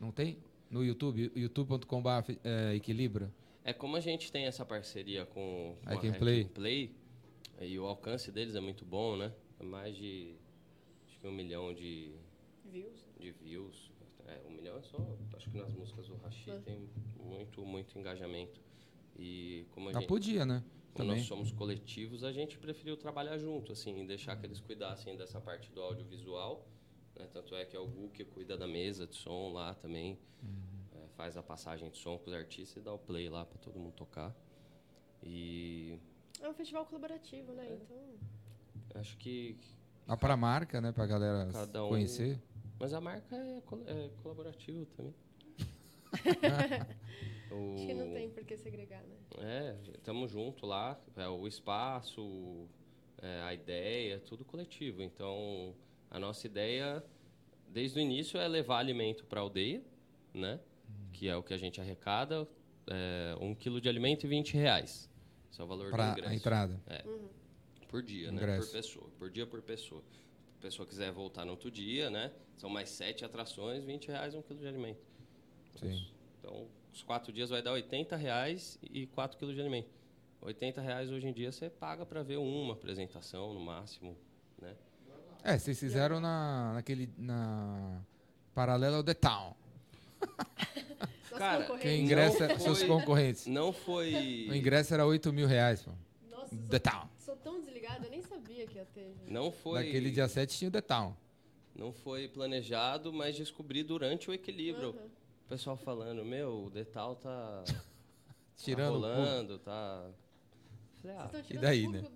[0.00, 0.38] Não tem?
[0.70, 2.08] No YouTube, youtube.com.br
[2.42, 3.32] é, Equilibra.
[3.62, 6.42] É como a gente tem essa parceria com, com Hack a and Hack Play.
[6.42, 6.94] and Play,
[7.60, 9.32] e o alcance deles é muito bom, né?
[9.60, 10.34] É mais de
[11.06, 12.12] acho que um milhão de,
[12.64, 13.06] Views.
[13.18, 13.90] de views.
[14.26, 14.98] É, um milhão é só.
[15.36, 16.58] Acho que nas músicas do Rashi É.
[16.58, 16.88] tem
[17.22, 18.60] muito, muito engajamento.
[19.18, 20.08] E como a Ah, gente.
[20.08, 20.62] podia, né?
[20.94, 25.40] Como nós somos coletivos, a gente preferiu trabalhar junto, assim, deixar que eles cuidassem dessa
[25.40, 26.66] parte do audiovisual.
[27.18, 27.26] Né?
[27.32, 30.50] Tanto é que é o Gu que cuida da mesa de som lá também, Uhum.
[31.04, 33.58] é, faz a passagem de som com os artistas e dá o play lá para
[33.58, 34.34] todo mundo tocar.
[35.22, 35.98] E
[36.40, 37.66] É um festival colaborativo, né?
[37.66, 37.74] É.
[37.74, 39.00] Então.
[39.00, 39.56] acho que.
[40.06, 40.92] Ah, pra marca, né?
[40.92, 42.40] Pra galera Cada um- conhecer.
[42.78, 45.14] Mas a marca é, col- é colaborativa também.
[47.54, 49.16] O- Acho que não tem por que segregar, né?
[49.38, 52.66] É, estamos junto lá, é, o espaço,
[53.22, 55.02] é, a ideia, tudo coletivo.
[55.02, 55.74] Então,
[56.10, 57.02] a nossa ideia,
[57.68, 59.82] desde o início, é levar alimento para a aldeia,
[60.32, 60.60] né?
[61.12, 62.46] Que é o que a gente arrecada,
[62.86, 65.08] é, um quilo de alimento e 20 reais.
[65.50, 66.28] Esse é o valor do Pra ingresso.
[66.30, 66.80] a entrada.
[67.88, 68.36] Por dia, né?
[68.42, 68.66] Ingresso.
[68.66, 69.06] Por pessoa.
[69.18, 70.02] Por dia por pessoa.
[70.02, 72.32] Se a pessoa quiser voltar no outro dia, né?
[72.56, 75.00] São mais sete atrações, 20 reais um quilo de alimento.
[75.78, 76.06] Sim.
[76.38, 79.88] Então, os quatro dias vai dar 80 reais e 4 quilos de alimento.
[80.40, 84.16] 80 reais hoje em dia você paga para ver uma apresentação no máximo,
[84.60, 84.74] né?
[85.42, 87.10] É, vocês fizeram na, naquele.
[87.18, 88.00] na.
[88.54, 89.52] Paralela ao The Town.
[91.36, 93.46] Cara, Não ingressa, foi- seus concorrentes.
[93.48, 94.46] Não foi.
[94.48, 95.90] O ingresso era 8 mil reais, pô.
[96.30, 97.08] Nossa, The sou, Town.
[97.18, 99.12] sou tão desligada, eu nem sabia que ia ter.
[99.18, 99.32] gente.
[99.32, 99.84] Não foi.
[99.84, 101.16] Naquele dia 7 tinha o The Town.
[101.74, 104.90] Não foi planejado, mas descobri durante o equilíbrio.
[104.90, 105.08] Uhum.
[105.44, 107.74] O pessoal falando, meu, o Detal tá, tá
[108.56, 108.88] Tirando.
[108.92, 108.94] cu.
[108.94, 110.10] rolando, tá.
[111.02, 112.04] Falei, Vocês ah, e tirando daí, o né?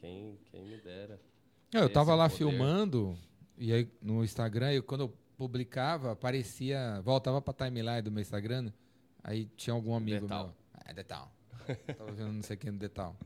[0.00, 1.20] quem, quem me dera.
[1.72, 2.38] Eu Esse tava lá poder.
[2.38, 3.18] filmando,
[3.58, 8.72] e aí no Instagram, e quando eu publicava, aparecia, voltava pra timeline do meu Instagram,
[9.22, 10.44] aí tinha algum amigo Detal.
[10.46, 10.54] meu.
[10.74, 11.32] Ah, Detal.
[11.96, 13.16] tava vendo não sei quem no Detal.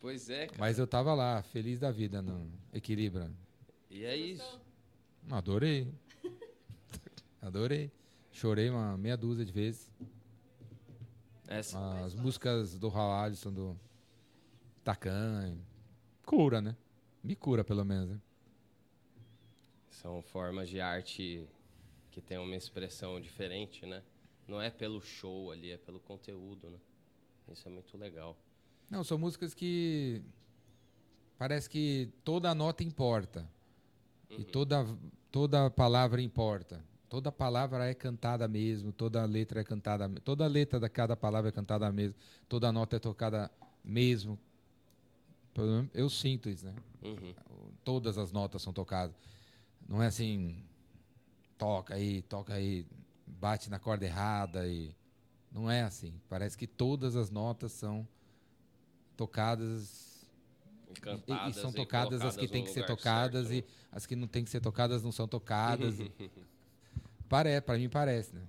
[0.00, 0.58] Pois é, cara.
[0.58, 3.30] Mas eu tava lá, feliz da vida no Equilibra.
[3.90, 4.60] E é isso.
[5.28, 5.92] Adorei.
[7.42, 7.90] Adorei.
[8.30, 9.90] Chorei uma meia dúzia de vezes.
[11.48, 13.76] Essa, As músicas do Hal Alisson, do
[14.84, 15.58] Takan.
[16.24, 16.76] Cura, né?
[17.22, 18.10] Me cura, pelo menos.
[18.10, 18.20] Né?
[19.90, 21.48] São formas de arte
[22.12, 24.02] que tem uma expressão diferente, né?
[24.46, 26.78] Não é pelo show ali, é pelo conteúdo, né?
[27.50, 28.36] Isso é muito legal.
[28.88, 30.22] Não, são músicas que.
[31.36, 33.48] Parece que toda nota importa.
[34.30, 34.86] E toda,
[35.30, 36.82] toda palavra importa.
[37.08, 41.52] Toda palavra é cantada mesmo, toda letra é cantada, toda letra da cada palavra é
[41.52, 42.14] cantada mesmo,
[42.48, 43.50] toda nota é tocada
[43.84, 44.38] mesmo.
[45.92, 46.74] Eu sinto isso, né?
[47.02, 47.34] Uhum.
[47.84, 49.16] Todas as notas são tocadas.
[49.88, 50.62] Não é assim,
[51.58, 52.86] toca aí, toca aí,
[53.26, 54.94] bate na corda errada e
[55.50, 56.14] não é assim.
[56.28, 58.06] Parece que todas as notas são
[59.16, 60.09] tocadas
[61.26, 64.06] E e- e, são e tocadas as que têm que ser tocadas certo, e as
[64.06, 65.96] que não têm que ser tocadas não são tocadas.
[67.28, 68.42] Pare, para mim parece, né?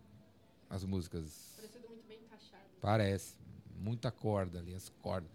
[0.69, 2.63] As músicas Parece tudo muito bem encaixado.
[2.81, 3.35] parece
[3.79, 5.29] muita corda ali, as cordas,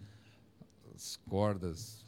[0.94, 2.04] as cordas.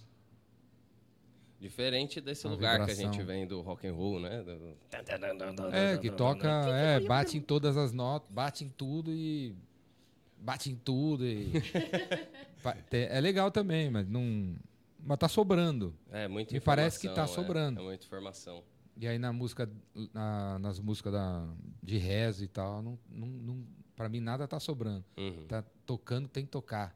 [1.60, 3.12] Diferente desse Uma lugar que a vibração.
[3.12, 4.42] gente vem do rock and roll, né?
[4.42, 4.76] Do-
[5.72, 9.54] É que toca, é, bate em todas as notas, bate em tudo e
[10.40, 11.50] bate em tudo e
[12.92, 14.54] é legal também, mas não,
[15.08, 15.94] mas tá sobrando.
[16.10, 17.26] É, muito Me parece que tá é.
[17.26, 17.80] sobrando.
[17.80, 18.62] É, muita informação.
[18.94, 19.70] E aí na música,
[20.12, 21.48] na- nas músicas da,
[21.82, 25.04] de rezo e tal, não, não, não, para mim nada tá sobrando.
[25.16, 25.46] Uhum.
[25.46, 26.94] Tá tocando, tem que tocar.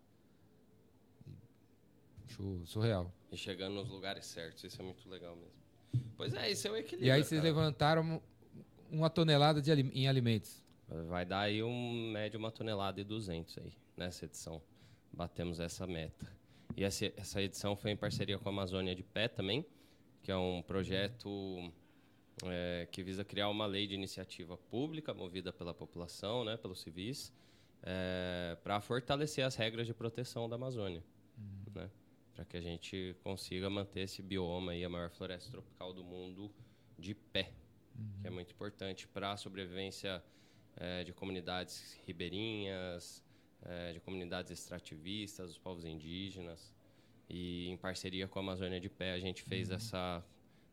[2.27, 3.13] Show, surreal.
[3.31, 6.05] E chegando nos lugares certos, isso é muito legal mesmo.
[6.17, 7.07] Pois é, isso é o equilíbrio.
[7.07, 7.55] E aí vocês cara.
[7.55, 8.23] levantaram
[8.91, 10.63] uma tonelada de em alimentos.
[11.09, 14.61] Vai dar aí um médio uma tonelada e 200 aí, nessa edição.
[15.13, 16.31] Batemos essa meta.
[16.77, 19.65] E essa, essa edição foi em parceria com a Amazônia de Pé também,
[20.23, 21.73] que é um projeto
[22.45, 27.33] é, que visa criar uma lei de iniciativa pública movida pela população, né, pelos civis,
[28.63, 31.03] para fortalecer as regras de proteção da Amazônia,
[31.75, 31.91] né,
[32.35, 36.51] para que a gente consiga manter esse bioma aí, a maior floresta tropical do mundo,
[36.99, 37.51] de pé,
[38.21, 40.23] que é muito importante para a sobrevivência
[40.77, 43.23] eh, de comunidades ribeirinhas,
[43.65, 46.75] eh, de comunidades extrativistas, dos povos indígenas.
[47.29, 50.25] E em parceria com a Amazônia de Pé, a gente fez essa,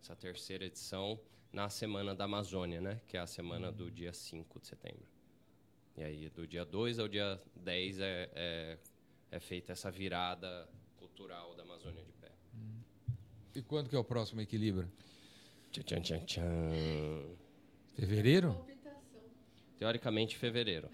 [0.01, 1.19] essa terceira edição
[1.51, 3.01] na Semana da Amazônia, né?
[3.07, 5.07] que é a semana do dia 5 de setembro.
[5.97, 8.77] E aí, do dia 2 ao dia 10 é, é,
[9.31, 12.31] é feita essa virada cultural da Amazônia de Pé.
[13.53, 14.91] E quando que é o próximo equilíbrio?
[15.71, 17.37] Tchan, tchan, tchan, tchan.
[17.95, 18.65] Fevereiro?
[19.77, 20.89] Teoricamente, fevereiro.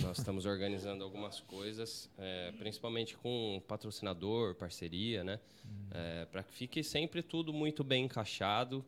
[0.00, 5.38] Nós estamos organizando algumas coisas, é, principalmente com patrocinador, parceria, né?
[6.32, 8.84] para que fique sempre tudo muito bem encaixado,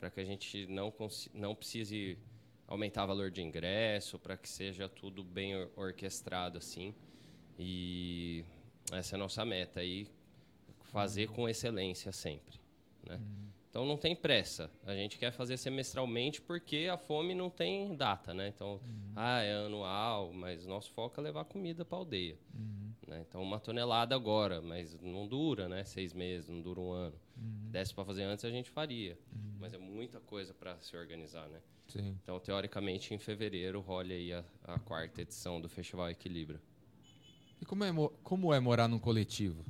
[0.00, 0.92] para que a gente não,
[1.32, 2.18] não precise
[2.66, 6.92] aumentar o valor de ingresso, para que seja tudo bem or- orquestrado assim.
[7.58, 8.44] E
[8.92, 10.08] essa é a nossa meta aí,
[10.92, 12.58] fazer com excelência sempre,
[13.06, 13.20] né?
[13.70, 14.70] Então não tem pressa.
[14.84, 18.48] A gente quer fazer semestralmente porque a fome não tem data, né?
[18.48, 18.80] Então,
[19.14, 22.38] ah, é anual, mas nosso foco é levar comida para a aldeia.
[23.06, 23.24] né?
[23.28, 25.84] Então uma tonelada agora, mas não dura, né?
[25.84, 27.14] Seis meses, não dura um ano.
[27.70, 29.18] Desse para fazer antes a gente faria,
[29.60, 31.60] mas é muita coisa para se organizar, né?
[31.88, 32.18] Sim.
[32.22, 36.60] Então teoricamente em fevereiro rola aí a, a quarta edição do Festival Equilíbrio.
[37.60, 39.62] E como é, mo- como é morar num coletivo?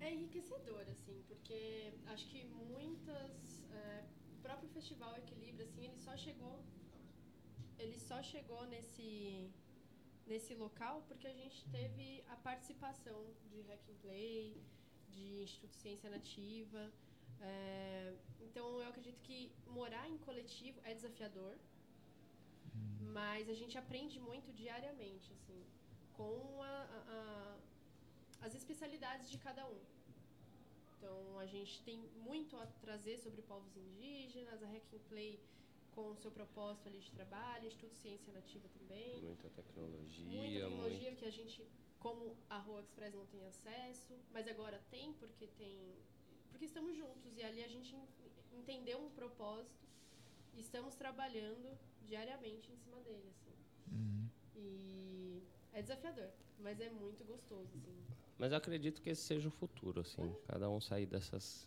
[0.00, 3.64] É enriquecedor, assim, porque acho que muitas.
[3.72, 6.62] é, o próprio Festival Equilíbrio, assim, ele só chegou.
[7.78, 9.50] Ele só chegou nesse,
[10.24, 14.62] nesse local porque a gente teve a participação de Hack and Play,
[15.08, 16.82] de Instituto Ciência Nativa,
[17.40, 21.54] É, então, eu acredito que morar em coletivo é desafiador,
[23.16, 25.60] mas a gente aprende muito diariamente, assim,
[26.18, 29.80] com a, a, a, as especialidades de cada um.
[30.96, 31.98] Então, a gente tem
[32.28, 35.32] muito a trazer sobre povos indígenas, a Hacking Play
[35.94, 39.20] com o seu propósito ali de trabalho, Instituto Ciência Nativa também.
[39.22, 40.26] Muita tecnologia.
[40.26, 41.18] Muita tecnologia muito...
[41.18, 41.66] que a gente,
[42.00, 45.78] como a Rua Express não tem acesso, mas agora tem porque tem...
[46.50, 47.96] Porque estamos juntos e ali a gente
[48.52, 49.84] entendeu um propósito
[50.54, 51.76] e estamos trabalhando
[52.06, 53.54] diariamente em cima dele, assim.
[53.90, 54.28] Uhum.
[54.56, 55.42] E
[55.72, 56.30] é desafiador,
[56.60, 57.96] mas é muito gostoso, assim.
[58.38, 60.34] Mas eu acredito que esse seja o futuro, assim.
[60.46, 61.66] Cada um sair dessas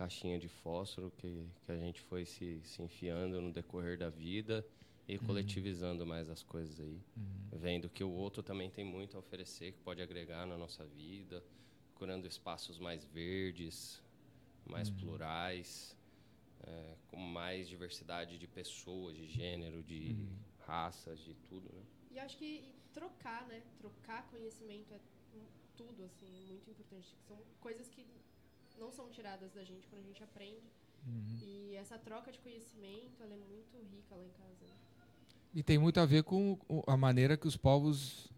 [0.00, 4.66] caixinhas de fósforo que, que a gente foi se, se enfiando no decorrer da vida
[5.06, 5.26] e uhum.
[5.26, 6.98] coletivizando mais as coisas aí.
[7.14, 7.58] Uhum.
[7.58, 11.44] Vendo que o outro também tem muito a oferecer, que pode agregar na nossa vida,
[11.90, 14.02] procurando espaços mais verdes,
[14.64, 14.96] mais uhum.
[14.96, 15.94] plurais,
[16.62, 20.34] é, com mais diversidade de pessoas, de gênero, de uhum.
[20.60, 21.82] raças, de tudo, né?
[22.10, 23.62] E acho que trocar, né?
[23.78, 25.00] Trocar conhecimento é
[25.76, 27.14] tudo, assim, é muito importante.
[27.28, 28.06] São coisas que
[28.80, 30.66] não são tiradas da gente quando a gente aprende.
[31.06, 31.38] Uhum.
[31.42, 34.64] E essa troca de conhecimento, ela é muito rica lá em casa.
[34.64, 34.74] Né?
[35.54, 38.28] E tem muito a ver com a maneira que os povos,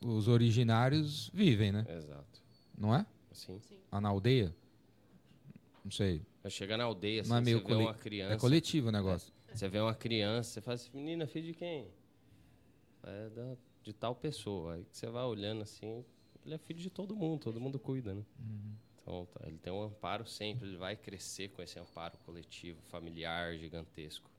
[0.00, 1.84] os originários, vivem, né?
[1.88, 2.42] Exato.
[2.76, 3.04] Não é?
[3.32, 3.60] Sim.
[3.60, 3.78] Sim.
[3.90, 4.54] Ah, na aldeia?
[5.84, 6.22] Não sei.
[6.48, 8.34] Chega na aldeia, assim, não é meio você vê uma criança...
[8.34, 9.32] É coletivo o negócio.
[9.48, 9.54] É.
[9.54, 11.88] Você vê uma criança, você fala assim, menina, filho de quem?
[13.04, 14.74] É da, de tal pessoa.
[14.74, 16.04] Aí você vai olhando assim,
[16.44, 18.24] ele é filho de todo mundo, todo mundo cuida, né?
[18.38, 18.74] Uhum.
[19.02, 24.30] Então, ele tem um amparo sempre, ele vai crescer com esse amparo coletivo, familiar, gigantesco.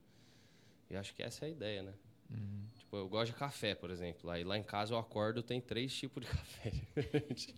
[0.90, 1.94] E acho que essa é a ideia, né?
[2.30, 2.66] Uhum.
[2.78, 4.30] Tipo, eu gosto de café, por exemplo.
[4.30, 7.54] Aí lá em casa eu acordo, tem três tipos de café diferentes.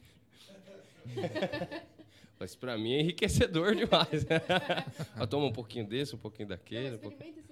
[2.39, 4.25] Mas para mim é enriquecedor demais.
[5.17, 6.89] eu tomo um pouquinho desse, um pouquinho daquele.
[6.89, 7.45] Não, um pouquinho...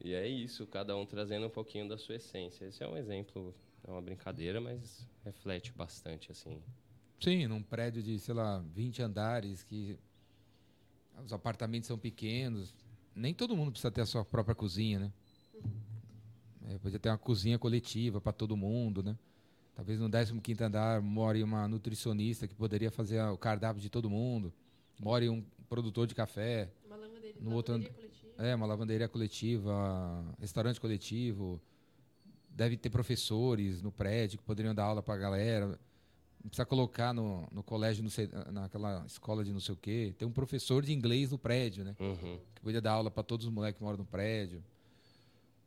[0.00, 2.64] E é isso, cada um trazendo um pouquinho da sua essência.
[2.64, 3.52] Esse é um exemplo,
[3.82, 6.62] é uma brincadeira, mas reflete bastante, assim.
[7.20, 9.98] Sim, num prédio de, sei lá, 20 andares, que
[11.24, 12.74] os apartamentos são pequenos.
[13.14, 15.12] Nem todo mundo precisa ter a sua própria cozinha, né?
[16.68, 19.16] É, podia ter uma cozinha coletiva para todo mundo, né?
[19.74, 24.52] Talvez no 15 andar more uma nutricionista que poderia fazer o cardápio de todo mundo.
[24.98, 26.70] More um produtor de café.
[26.86, 28.42] Uma lavanderia, no outro lavanderia coletiva.
[28.42, 31.60] É, uma lavanderia coletiva, restaurante coletivo.
[32.48, 35.78] Deve ter professores no prédio que poderiam dar aula para a galera.
[36.46, 40.14] Não precisa colocar no, no colégio, no, naquela escola de não sei o quê.
[40.16, 41.96] Tem um professor de inglês no prédio, né?
[41.98, 42.38] Uhum.
[42.54, 44.62] Que podia dar aula para todos os moleques que moram no prédio.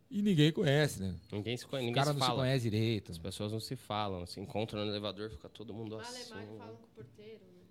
[0.09, 1.13] E ninguém conhece, né?
[1.29, 1.89] Ninguém se conhece.
[1.89, 2.31] Os caras não fala.
[2.31, 3.11] se conhece direito.
[3.11, 6.33] As pessoas não se falam, se encontram no elevador, fica todo mundo Mal assim.
[6.33, 7.61] Mal falam com o porteiro, né?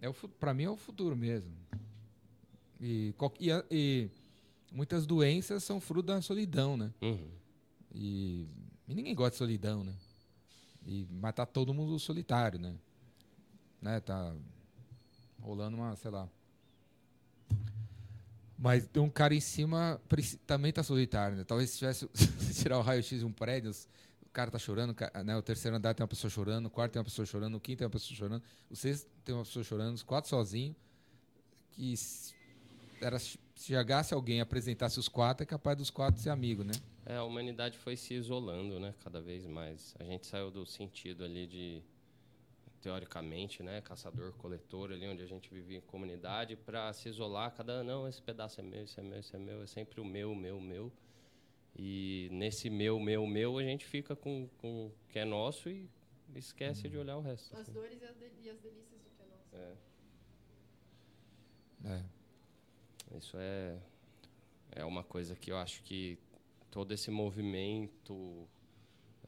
[0.00, 1.52] É o, pra mim é o futuro mesmo.
[2.80, 4.10] E, e, e
[4.72, 6.92] muitas doenças são fruto da solidão, né?
[7.00, 7.30] Uhum.
[7.94, 8.48] E,
[8.88, 9.94] e, ninguém gosta de solidão, né?
[10.86, 12.74] E, mas tá todo mundo solitário, né?
[13.82, 14.00] né?
[14.00, 14.34] Tá
[15.40, 16.28] rolando uma, sei lá,
[18.58, 20.00] mas tem um cara em cima,
[20.46, 21.44] também tá solitário, né?
[21.44, 22.08] Talvez se tivesse
[22.56, 23.70] tirar o raio-x de um prédio,
[24.22, 25.36] o cara tá chorando, né?
[25.36, 27.78] O terceiro andar tem uma pessoa chorando, o quarto tem uma pessoa chorando, o quinto
[27.78, 30.74] tem uma pessoa chorando, o sexto tem uma pessoa chorando, os quatro sozinho.
[31.72, 31.94] Que
[33.02, 36.72] era se chegasse alguém apresentasse os quatro, é capaz dos quatro ser amigo, né?
[37.08, 38.92] É, a humanidade foi se isolando, né?
[39.04, 39.94] Cada vez mais.
[40.00, 41.80] A gente saiu do sentido ali de
[42.80, 48.06] teoricamente, né, caçador-coletor, ali onde a gente vivia em comunidade, para se isolar, cada não,
[48.06, 50.60] esse pedaço é meu, esse é meu, esse é meu, é sempre o meu, meu,
[50.60, 50.92] meu.
[51.74, 55.90] E nesse meu, meu, meu, a gente fica com, com o que é nosso e
[56.34, 57.52] esquece de olhar o resto.
[57.54, 57.72] As assim.
[57.72, 59.56] dores e as, e as, delícias do que é nosso.
[59.56, 59.76] É.
[61.92, 62.04] É.
[63.16, 63.80] Isso é,
[64.72, 66.18] é uma coisa que eu acho que
[66.70, 68.48] todo esse movimento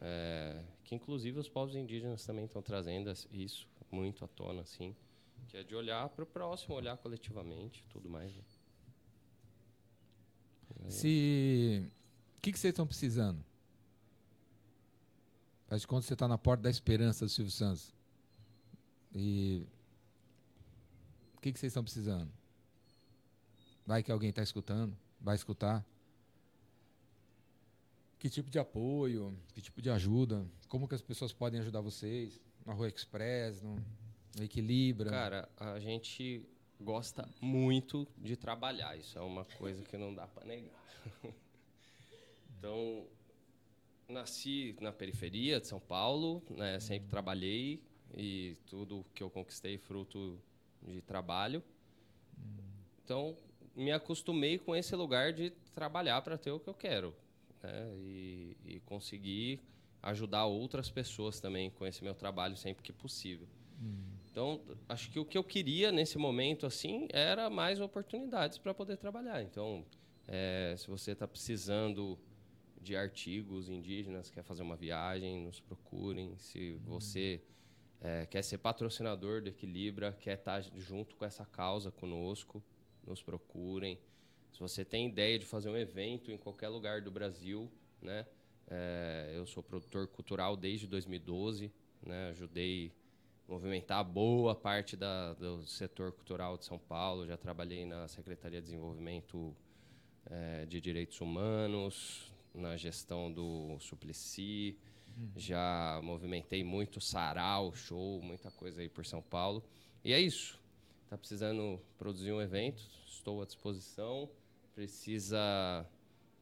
[0.00, 4.94] é, que inclusive os povos indígenas também estão trazendo isso muito à tona, assim,
[5.48, 8.32] que é de olhar para o próximo, olhar coletivamente, tudo mais.
[8.34, 8.42] Né?
[10.88, 11.90] Se
[12.36, 13.44] o que, que vocês estão precisando?
[15.66, 17.92] Faz de conta que você está na porta da esperança do Silvio Santos.
[19.14, 19.66] E
[21.36, 22.30] o que, que vocês estão precisando?
[23.86, 25.84] Vai que alguém está escutando, vai escutar.
[28.18, 32.40] Que tipo de apoio, que tipo de ajuda, como que as pessoas podem ajudar vocês
[32.66, 33.76] na Rua Express, no,
[34.36, 35.08] no Equilibra?
[35.08, 36.44] Cara, a gente
[36.80, 40.82] gosta muito de trabalhar, isso é uma coisa que não dá para negar.
[42.58, 43.06] então,
[44.08, 47.80] nasci na periferia de São Paulo, né, sempre trabalhei
[48.16, 50.40] e tudo que eu conquistei fruto
[50.82, 51.62] de trabalho.
[53.04, 53.36] Então,
[53.74, 57.14] me acostumei com esse lugar de trabalhar para ter o que eu quero.
[57.62, 57.92] Né?
[57.96, 59.60] E, e, conseguir
[60.02, 63.48] ajudar outras pessoas também com esse meu trabalho sempre que possível.
[63.80, 64.18] Hum.
[64.30, 68.96] Então, acho que o que eu queria nesse momento assim era mais oportunidades para poder
[68.96, 69.42] trabalhar.
[69.42, 69.84] Então,
[70.26, 72.18] é, se você está precisando
[72.80, 76.36] de artigos indígenas, quer fazer uma viagem, nos procurem.
[76.38, 77.42] Se você
[78.00, 82.62] é, quer ser patrocinador do Equilibra, quer estar tá junto com essa causa conosco,
[83.06, 83.98] nos procurem.
[84.52, 87.70] Se você tem ideia de fazer um evento em qualquer lugar do Brasil,
[88.00, 88.26] né?
[88.70, 91.72] É, eu sou produtor cultural desde 2012,
[92.02, 92.30] né?
[92.30, 92.92] Ajudei
[93.48, 97.26] a movimentar boa parte da, do setor cultural de São Paulo.
[97.26, 99.56] Já trabalhei na Secretaria de Desenvolvimento
[100.26, 104.76] é, de Direitos Humanos, na gestão do Suplicy.
[105.16, 105.30] Uhum.
[105.36, 109.64] Já movimentei muito sarau, show, muita coisa aí por São Paulo.
[110.04, 110.60] E é isso.
[111.08, 112.82] Tá precisando produzir um evento?
[113.06, 114.28] Estou à disposição.
[114.78, 115.84] Precisa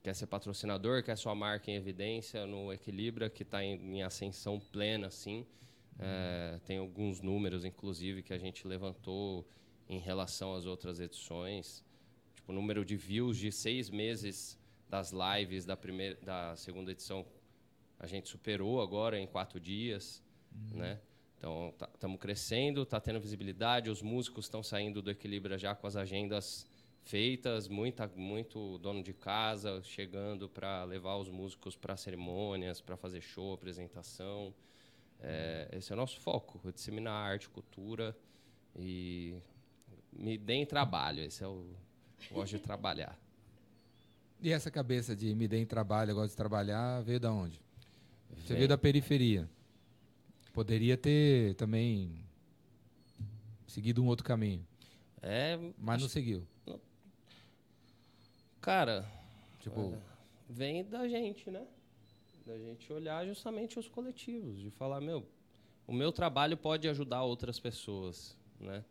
[0.02, 4.60] quer ser patrocinador, quer sua marca em evidência no Equilibra, que está em, em, ascensão
[4.60, 5.46] plena, assim.
[5.98, 9.48] É, tem alguns números, inclusive, que a gente levantou
[9.88, 11.82] em relação às outras edições.
[12.34, 17.24] Tipo, o número de views de seis meses das lives da, primeira, da segunda edição
[17.98, 20.22] a gente superou agora em quatro dias,
[20.52, 20.80] uhum.
[20.80, 21.00] né?
[21.38, 25.86] Então estamos tá, crescendo, está tendo visibilidade, os músicos estão saindo do equilíbrio já com
[25.86, 26.66] as agendas
[27.06, 33.20] feitas, muita, muito dono de casa chegando para levar os músicos para cerimônias, para fazer
[33.20, 34.52] show, apresentação.
[35.20, 38.14] É, esse é o nosso foco, disseminar arte, cultura
[38.74, 39.36] e
[40.12, 41.22] me deem trabalho.
[41.22, 41.64] Esse é o
[42.32, 43.16] gosto de trabalhar.
[44.42, 47.60] E essa cabeça de me deem trabalho, eu gosto de trabalhar, veio da onde?
[48.36, 49.48] Você veio da periferia.
[50.52, 52.24] Poderia ter também
[53.66, 54.66] seguido um outro caminho.
[55.22, 56.46] É, mas não seguiu.
[58.66, 59.08] Cara,
[59.60, 59.96] tipo,
[60.48, 61.64] vem da gente, né?
[62.44, 65.24] Da gente olhar justamente os coletivos, de falar, meu,
[65.86, 68.84] o meu trabalho pode ajudar outras pessoas, né?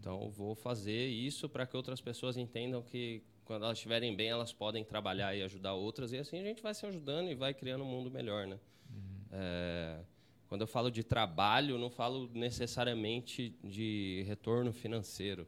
[0.00, 4.52] Então, vou fazer isso para que outras pessoas entendam que quando elas estiverem bem, elas
[4.52, 6.12] podem trabalhar e ajudar outras.
[6.12, 8.58] E assim a gente vai se ajudando e vai criando um mundo melhor, né?
[8.90, 9.20] Uhum.
[9.30, 10.00] É,
[10.48, 15.46] quando eu falo de trabalho, não falo necessariamente de retorno financeiro,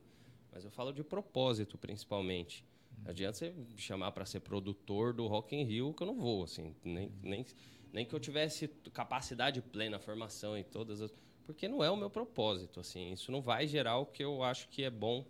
[0.53, 2.68] mas eu falo de propósito, principalmente.
[2.99, 3.05] Uhum.
[3.05, 6.45] Não adianta você chamar para ser produtor do Rock in Rio, que eu não vou,
[6.45, 7.45] assim, nem, nem,
[7.93, 11.13] nem que eu tivesse capacidade plena, formação e todas as...
[11.47, 13.13] Porque não é o meu propósito, assim.
[13.13, 15.25] Isso não vai gerar o que eu acho que é bom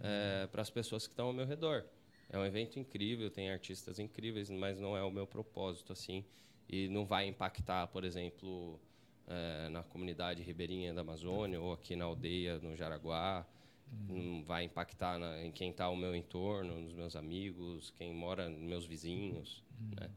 [0.00, 1.84] é, para as pessoas que estão ao meu redor.
[2.28, 6.24] É um evento incrível, tem artistas incríveis, mas não é o meu propósito, assim.
[6.68, 8.80] E não vai impactar, por exemplo,
[9.26, 13.46] é, na comunidade ribeirinha da Amazônia ou aqui na aldeia, no Jaraguá.
[13.92, 14.36] Uhum.
[14.36, 18.48] Não vai impactar na, em quem está ao meu entorno, nos meus amigos, quem mora,
[18.48, 19.90] nos meus vizinhos, uhum.
[20.00, 20.10] né?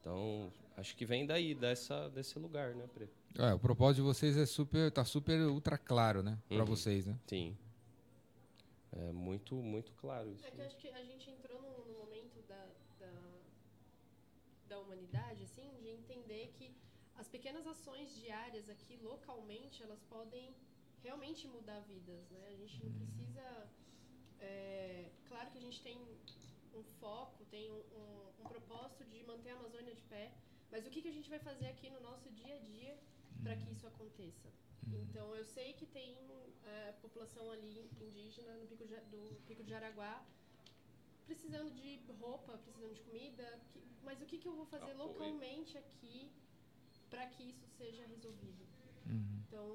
[0.00, 3.08] Então, acho que vem daí, dessa, desse lugar, né, Pre?
[3.36, 6.64] É, o propósito de vocês é super, tá super ultra claro, né, para uhum.
[6.64, 7.18] vocês, né?
[7.26, 7.56] Sim.
[8.92, 10.46] É muito, muito claro isso.
[10.46, 12.66] É que acho que a gente entrou no, no momento da,
[12.98, 13.12] da,
[14.68, 16.72] da humanidade, assim, de entender que
[17.16, 20.54] as pequenas ações diárias aqui localmente, elas podem
[21.02, 22.48] realmente mudar vidas, né?
[22.48, 23.68] A gente não precisa...
[24.40, 25.98] É, claro que a gente tem
[26.74, 30.32] um foco, tem um, um, um, propósito de manter a Amazônia de pé,
[30.70, 32.96] mas o que, que a gente vai fazer aqui no nosso dia a dia
[33.42, 34.48] para que isso aconteça?
[34.86, 35.02] Uhum.
[35.02, 36.16] Então, eu sei que tem
[36.64, 40.24] é, população ali indígena no pico de, do Pico de Jaraguá
[41.28, 45.08] precisando de roupa, precisando de comida, que, mas o que, que eu vou fazer Apoio.
[45.08, 46.30] localmente aqui
[47.10, 48.64] para que isso seja resolvido?
[49.06, 49.42] Uhum.
[49.46, 49.66] Então,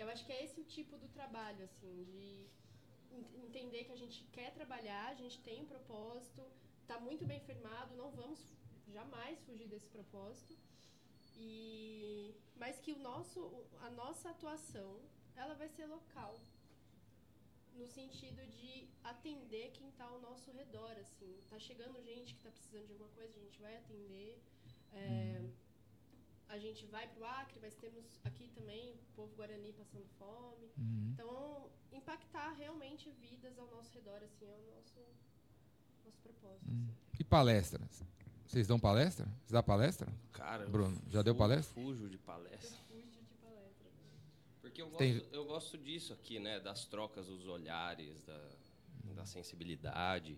[0.00, 2.26] eu acho que é esse o tipo do trabalho, assim, de
[3.44, 6.42] entender que a gente quer trabalhar, a gente tem um propósito,
[6.82, 8.40] está muito bem firmado, não vamos
[8.88, 10.56] jamais fugir desse propósito
[11.36, 13.40] e mas que o nosso,
[13.80, 14.92] a nossa atuação,
[15.34, 16.38] ela vai ser local,
[17.74, 21.40] no sentido de atender quem está ao nosso redor, assim.
[21.48, 24.42] Tá chegando gente que está precisando de alguma coisa, a gente vai atender.
[24.92, 25.52] É, uhum.
[26.50, 30.66] A gente vai para o Acre, mas temos aqui também o povo guarani passando fome.
[30.76, 31.10] Uhum.
[31.14, 35.00] Então, impactar realmente vidas ao nosso redor, assim, é o nosso,
[36.04, 36.68] nosso propósito.
[36.68, 36.88] Uhum.
[36.88, 37.16] Assim.
[37.20, 38.04] E palestras?
[38.46, 39.28] Vocês dão palestra?
[39.46, 40.12] Você dá palestra?
[40.32, 41.72] Cara, Bruno, já deu palestra?
[41.72, 42.76] Fujo de palestra.
[42.90, 43.90] Eu fujo de palestra.
[44.60, 45.24] Porque eu gosto, Tem...
[45.30, 46.58] eu gosto disso aqui, né?
[46.58, 48.50] Das trocas dos olhares, da,
[49.14, 50.36] da sensibilidade.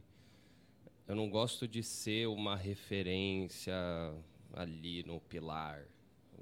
[1.09, 3.75] Eu não gosto de ser uma referência
[4.53, 5.87] ali no pilar.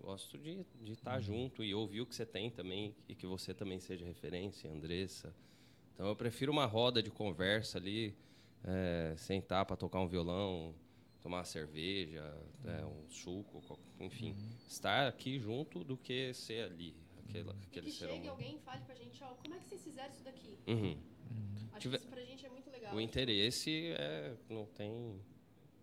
[0.00, 3.52] Gosto de estar tá junto e ouvir o que você tem também e que você
[3.52, 5.34] também seja referência, Andressa.
[5.94, 8.16] Então eu prefiro uma roda de conversa ali,
[8.64, 10.74] é, sentar para tocar um violão,
[11.20, 12.24] tomar uma cerveja,
[12.64, 14.56] é, um suco, enfim, uhum.
[14.66, 16.96] estar aqui junto do que ser ali.
[17.28, 20.10] Aquela, aquele que chegue alguém e fale pra gente, ó, como é que vocês fizeram
[20.10, 20.58] isso daqui?
[20.66, 20.82] Uhum.
[21.30, 21.68] Uhum.
[21.72, 21.96] Acho Tive...
[21.96, 22.94] que isso pra gente é muito legal.
[22.94, 25.20] O interesse é, não tem...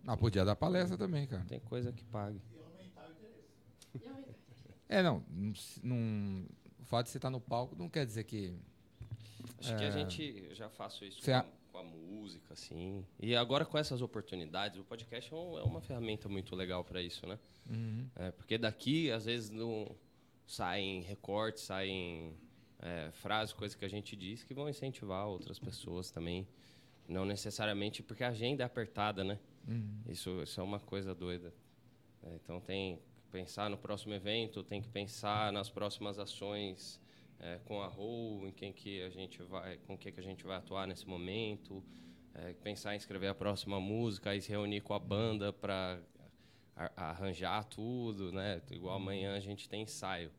[0.06, 1.44] Ah, podia dar palestra também, cara.
[1.44, 2.40] Tem coisa que pague.
[2.52, 3.48] E aumentar o interesse.
[4.88, 5.24] É, não,
[5.82, 6.46] não,
[6.80, 8.54] o fato de você estar no palco não quer dizer que...
[9.58, 11.44] Acho é, que a gente já faço isso com, a...
[11.72, 13.04] com, a música, assim.
[13.18, 17.02] E agora com essas oportunidades, o podcast é, um, é uma ferramenta muito legal para
[17.02, 17.38] isso, né?
[17.68, 18.08] Uhum.
[18.16, 19.94] É, porque daqui, às vezes, não
[20.46, 22.34] saem recortes, saem
[22.80, 26.46] é, frases, coisas que a gente diz que vão incentivar outras pessoas também.
[27.06, 29.38] Não necessariamente porque a agenda é apertada, né?
[29.66, 30.02] Uhum.
[30.08, 31.52] Isso, isso é uma coisa doida.
[32.22, 33.00] É, então tem
[33.30, 37.00] pensar no próximo evento, tem que pensar nas próximas ações
[37.40, 40.44] é, com a ROU, em quem que a gente vai, com que que a gente
[40.44, 41.82] vai atuar nesse momento,
[42.34, 46.00] é, pensar em escrever a próxima música, e se reunir com a banda para
[46.96, 48.62] arranjar tudo, né?
[48.70, 50.30] Igual amanhã a gente tem ensaio.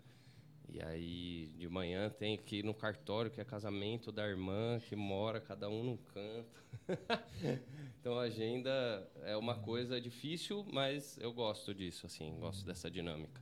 [0.71, 4.95] E aí, de manhã tem que ir no cartório, que é casamento da irmã, que
[4.95, 6.63] mora cada um num canto.
[7.99, 13.41] então, a agenda é uma coisa difícil, mas eu gosto disso, assim, gosto dessa dinâmica.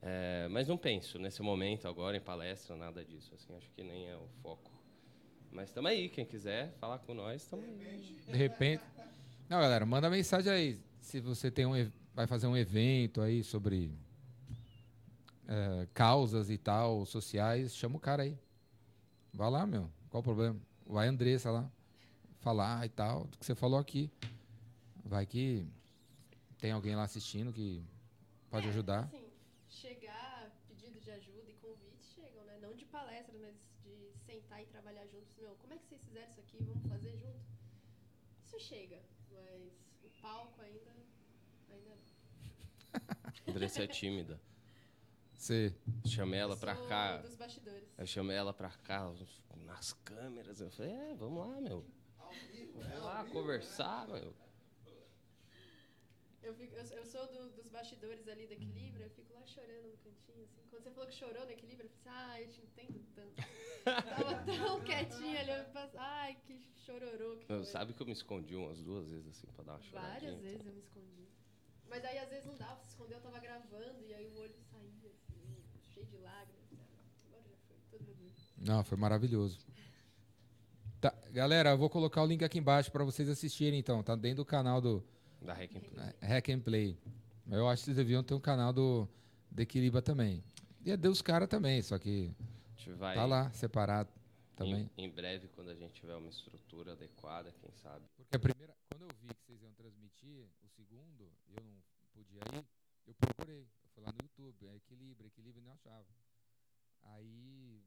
[0.00, 4.08] É, mas não penso nesse momento agora em palestra, nada disso, assim, acho que nem
[4.08, 4.70] é o foco.
[5.50, 8.18] Mas estamos aí, quem quiser falar com nós, estamos aí.
[8.26, 8.82] De repente.
[9.48, 10.78] Não, galera, manda mensagem aí.
[11.00, 13.90] Se você tem um, vai fazer um evento aí sobre
[15.48, 18.36] é, causas e tal, sociais, chama o cara aí.
[19.32, 19.90] Vai lá, meu.
[20.10, 20.60] Qual o problema?
[20.86, 21.70] Vai a Andressa lá.
[22.40, 24.10] Falar e tal, do que você falou aqui.
[25.04, 25.66] Vai que
[26.58, 27.84] tem alguém lá assistindo que
[28.50, 29.04] pode é, ajudar.
[29.04, 29.30] Assim,
[29.68, 32.58] chegar, pedido de ajuda e convites chegam, né?
[32.60, 33.54] Não de palestra, mas
[33.84, 35.36] de sentar e trabalhar juntos.
[35.36, 36.62] Meu, como é que vocês fizeram isso aqui?
[36.62, 37.40] Vamos fazer junto?
[38.44, 39.00] Isso chega,
[39.32, 39.72] mas
[40.04, 40.92] o palco ainda.
[41.70, 41.96] ainda...
[43.46, 44.40] Andressa é tímida.
[45.46, 45.72] Sim.
[46.04, 47.18] Chamei ela pra cá.
[47.18, 47.88] Dos bastidores.
[47.96, 49.12] Eu chamei ela pra cá,
[49.64, 50.60] nas câmeras.
[50.60, 51.86] Eu falei, é, vamos lá, meu.
[52.74, 54.34] Vamos lá conversar, meu.
[56.42, 59.88] Eu, fico, eu, eu sou do, dos bastidores ali do equilíbrio, eu fico lá chorando
[59.88, 60.62] no cantinho, assim.
[60.68, 63.34] Quando você falou que chorou no equilíbrio, eu falei assim, ah, eu te entendo tanto.
[63.84, 67.64] Tava tão quietinha ali, eu pensei, ai, que chororô que foi.
[67.64, 70.10] Sabe que eu me escondi umas duas vezes, assim, pra dar uma choradinha?
[70.10, 71.28] Várias vezes eu me escondi.
[71.88, 74.54] Mas aí, às vezes, não dava, se esconder, eu tava gravando, e aí o olho
[74.70, 75.25] saía, assim,
[75.96, 76.62] cheio de lágrimas.
[77.26, 78.32] Agora já foi, todo mundo.
[78.58, 79.58] Não, foi maravilhoso.
[81.00, 84.02] Tá, galera, eu vou colocar o link aqui embaixo para vocês assistirem, então.
[84.02, 85.02] Tá dentro do canal do
[85.40, 86.14] da Hack and Play.
[86.20, 86.98] É, Hack and Play.
[87.50, 89.08] Eu acho que vocês deviam ter um canal do
[89.50, 90.42] de Equiliba também.
[90.84, 92.34] E é Deus cara também, só que
[92.98, 94.10] vai tá lá separado
[94.54, 94.90] também.
[94.96, 98.04] Em, em, breve, quando a gente tiver uma estrutura adequada, quem sabe.
[98.16, 101.82] Porque a primeira, quando eu vi que vocês iam transmitir o segundo, eu não
[102.14, 102.64] podia ir,
[103.06, 103.66] eu procurei.
[103.96, 106.14] Fui lá no YouTube, é equilíbrio, equilíbrio não achava.
[107.00, 107.82] Aí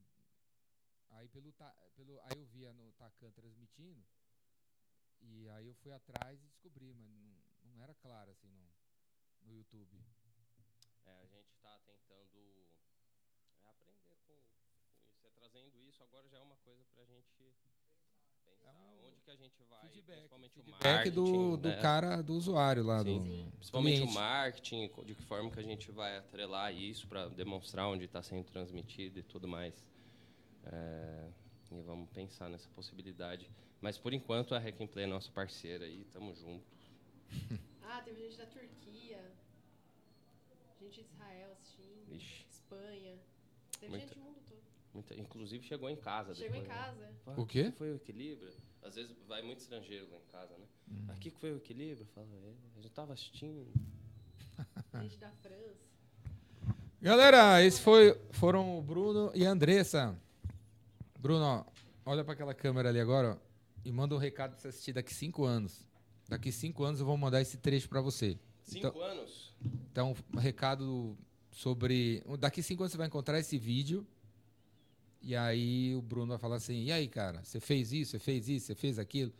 [1.11, 1.53] aí pelo,
[1.95, 4.03] pelo aí eu via no Tacan transmitindo,
[5.21, 8.73] e aí eu fui atrás e descobri, mas não, não era claro assim no,
[9.43, 10.03] no YouTube.
[11.05, 12.67] É, a gente está tentando
[13.63, 15.21] é, aprender com, com, isso.
[15.21, 17.53] É, trazendo isso agora já é uma coisa para a gente
[19.05, 21.15] onde que a gente vai, feedback, principalmente feedback o marketing.
[21.15, 21.81] do, do né?
[21.81, 23.03] cara, do usuário lá.
[23.03, 23.51] Sim, do, sim.
[23.55, 24.11] Principalmente cliente.
[24.11, 28.21] o marketing, de que forma que a gente vai atrelar isso para demonstrar onde está
[28.21, 29.73] sendo transmitido e tudo mais.
[30.65, 31.29] É,
[31.71, 33.49] e vamos pensar nessa possibilidade.
[33.81, 36.65] Mas por enquanto a Hack Play é nossa parceira aí, tamo junto.
[37.83, 39.23] ah, teve gente da Turquia,
[40.81, 42.45] gente de Israel assistindo, Ixi.
[42.49, 43.17] Espanha.
[43.79, 44.38] Teve Muita, gente do mundo.
[44.93, 46.33] Muita, inclusive chegou em casa.
[46.33, 46.99] Chegou depois, em casa.
[46.99, 47.33] Né?
[47.37, 47.71] O quê?
[47.77, 48.51] Foi o equilíbrio.
[48.81, 50.65] Às vezes vai muito estrangeiro lá em casa, né?
[50.89, 51.05] Hum.
[51.09, 52.05] Aqui que foi o equilíbrio?
[52.15, 53.67] Fala, é, a gente tava assistindo.
[55.01, 55.89] gente da França.
[57.01, 60.19] Galera, esses foi, foram o Bruno e a Andressa.
[61.19, 61.65] Bruno,
[62.05, 63.39] olha para aquela câmera ali agora
[63.85, 65.85] e manda um recado para você assistir daqui cinco anos.
[66.27, 68.37] Daqui cinco anos eu vou mandar esse trecho para você.
[68.63, 69.53] Cinco então, anos?
[69.91, 71.17] Então, um recado
[71.51, 72.23] sobre.
[72.37, 74.05] Daqui cinco anos você vai encontrar esse vídeo.
[75.21, 78.47] E aí o Bruno vai falar assim: e aí, cara, você fez isso, você fez
[78.47, 79.33] isso, você fez aquilo.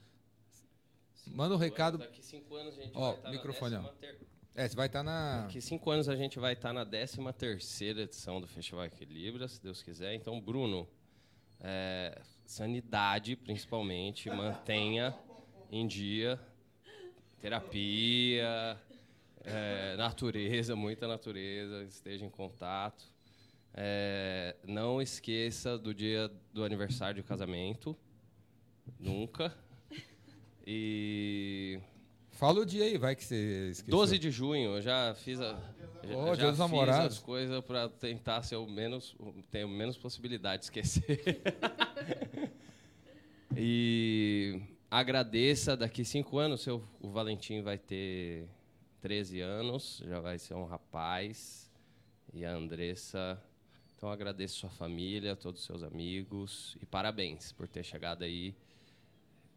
[1.14, 1.96] Cinco Manda um recado.
[1.96, 4.20] Anos, daqui cinco anos a gente ó, vai estar microfone, na ter...
[4.56, 5.42] É, você vai estar na.
[5.42, 9.62] Daqui cinco anos a gente vai estar na 13 terceira edição do Festival Equilibra, se
[9.62, 10.14] Deus quiser.
[10.16, 10.88] Então, Bruno,
[11.62, 15.16] é, sanidade, principalmente, mantenha
[15.72, 16.40] em dia
[17.40, 18.78] terapia,
[19.42, 23.06] É, natureza, muita natureza, esteja em contato.
[23.82, 27.96] É, não esqueça do dia do aniversário de casamento.
[29.00, 29.56] Nunca.
[30.68, 31.80] E.
[32.32, 33.98] Fala o dia aí, vai que você esqueceu.
[33.98, 35.54] 12 de junho, eu já fiz a.
[36.04, 37.18] Já, Oh, já fiz Namorados.
[37.18, 39.16] as coisas para tentar ser o menos.
[39.50, 41.42] ter o menos possibilidade de esquecer.
[43.56, 44.62] e
[44.92, 48.46] agradeça, daqui cinco anos seu, o Valentim vai ter
[49.00, 51.72] 13 anos, já vai ser um rapaz.
[52.34, 53.42] E a Andressa.
[54.00, 56.78] Então agradeço sua família, todos os seus amigos.
[56.82, 58.56] E parabéns por ter chegado aí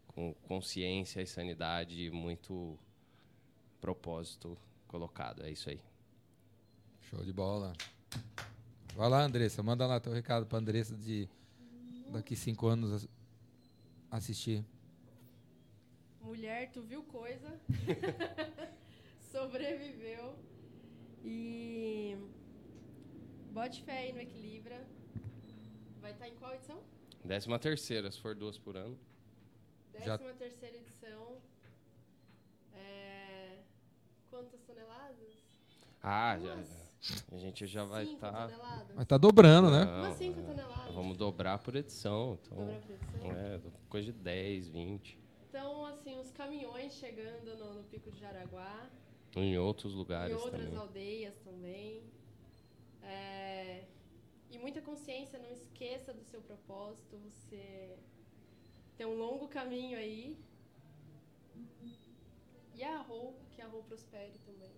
[0.09, 2.77] com consciência e sanidade e muito
[3.81, 4.59] propósito
[4.89, 5.45] colocado.
[5.45, 5.81] É isso aí.
[7.03, 7.73] Show de bola.
[8.97, 9.63] Vai lá, Andressa.
[9.63, 11.29] Manda lá teu recado pra Andressa de
[12.11, 13.09] daqui cinco anos ass-
[14.11, 14.65] assistir.
[16.21, 17.61] Mulher, tu viu coisa?
[19.31, 20.35] Sobreviveu.
[21.25, 22.17] E.
[23.53, 24.85] Bote fé aí no Equilibra.
[26.01, 26.81] Vai estar em qual edição?
[27.25, 28.99] Décima terceira, se for duas por ano.
[30.05, 31.37] Já- Décima terceira edição.
[32.75, 33.59] É,
[34.31, 35.19] Quantas toneladas?
[36.03, 36.59] Ah, já,
[37.31, 38.33] a gente já vai estar.
[38.49, 38.97] toneladas?
[38.97, 39.85] Mas tá dobrando, né?
[39.85, 40.95] Umas cinco toneladas.
[40.95, 42.39] Vamos dobrar por edição.
[42.43, 43.33] Então, Dobra a produção.
[43.33, 45.19] é, coisa de 10, 20.
[45.49, 48.89] Então, assim, os caminhões chegando no, no Pico de Jaraguá.
[49.37, 50.79] Em outros Em lugares outras também.
[50.79, 52.03] aldeias também.
[53.03, 53.85] É,
[54.51, 57.17] E muita consciência, não esqueça do seu propósito.
[57.19, 57.97] Você
[58.97, 60.37] tem um longo caminho aí.
[62.75, 64.71] E a Arrou, que a Arrou prospere também.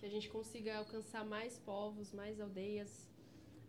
[0.00, 3.08] Que a gente consiga alcançar mais povos, mais aldeias,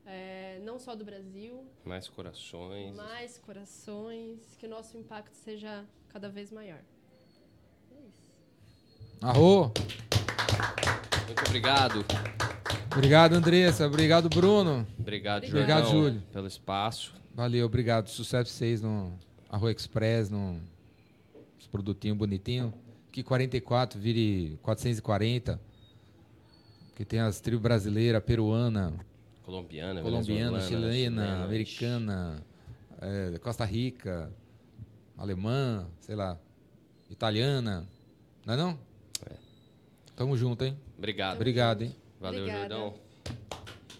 [0.05, 2.95] é, não só do Brasil, Mais corações.
[2.95, 6.81] mais corações, que o nosso impacto seja cada vez maior.
[7.91, 8.31] É isso.
[9.21, 9.71] Arro.
[11.27, 12.05] Muito obrigado.
[12.95, 13.85] Obrigado, Andressa.
[13.85, 14.87] Obrigado, Bruno.
[14.97, 16.23] Obrigado, Obrigado, Jordão, Júlio.
[16.31, 17.13] pelo espaço.
[17.33, 18.07] Valeu, obrigado.
[18.07, 19.11] Sucesso vocês no
[19.49, 20.61] Arroz Express, no
[21.59, 22.71] os produtinhos bonitinhos.
[23.11, 25.59] Que 44 vire 440.
[26.95, 28.93] Que tem as tribos brasileiras, peruana,
[29.43, 32.41] Colombiana, colombiana, chilena, americana,
[33.01, 34.31] é, Costa Rica,
[35.17, 36.37] alemã, sei lá,
[37.11, 37.85] italiana.
[38.45, 38.79] Não é não?
[40.15, 40.77] Tamo junto, hein?
[40.97, 41.35] Obrigado.
[41.35, 41.95] Obrigado, hein?
[42.25, 42.59] Valeu, Obrigada.
[42.75, 42.93] Jordão.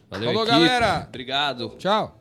[0.10, 0.60] Valeu, Falou, equipe.
[0.60, 1.06] galera!
[1.07, 1.69] Obrigado.
[1.77, 2.19] Tchau!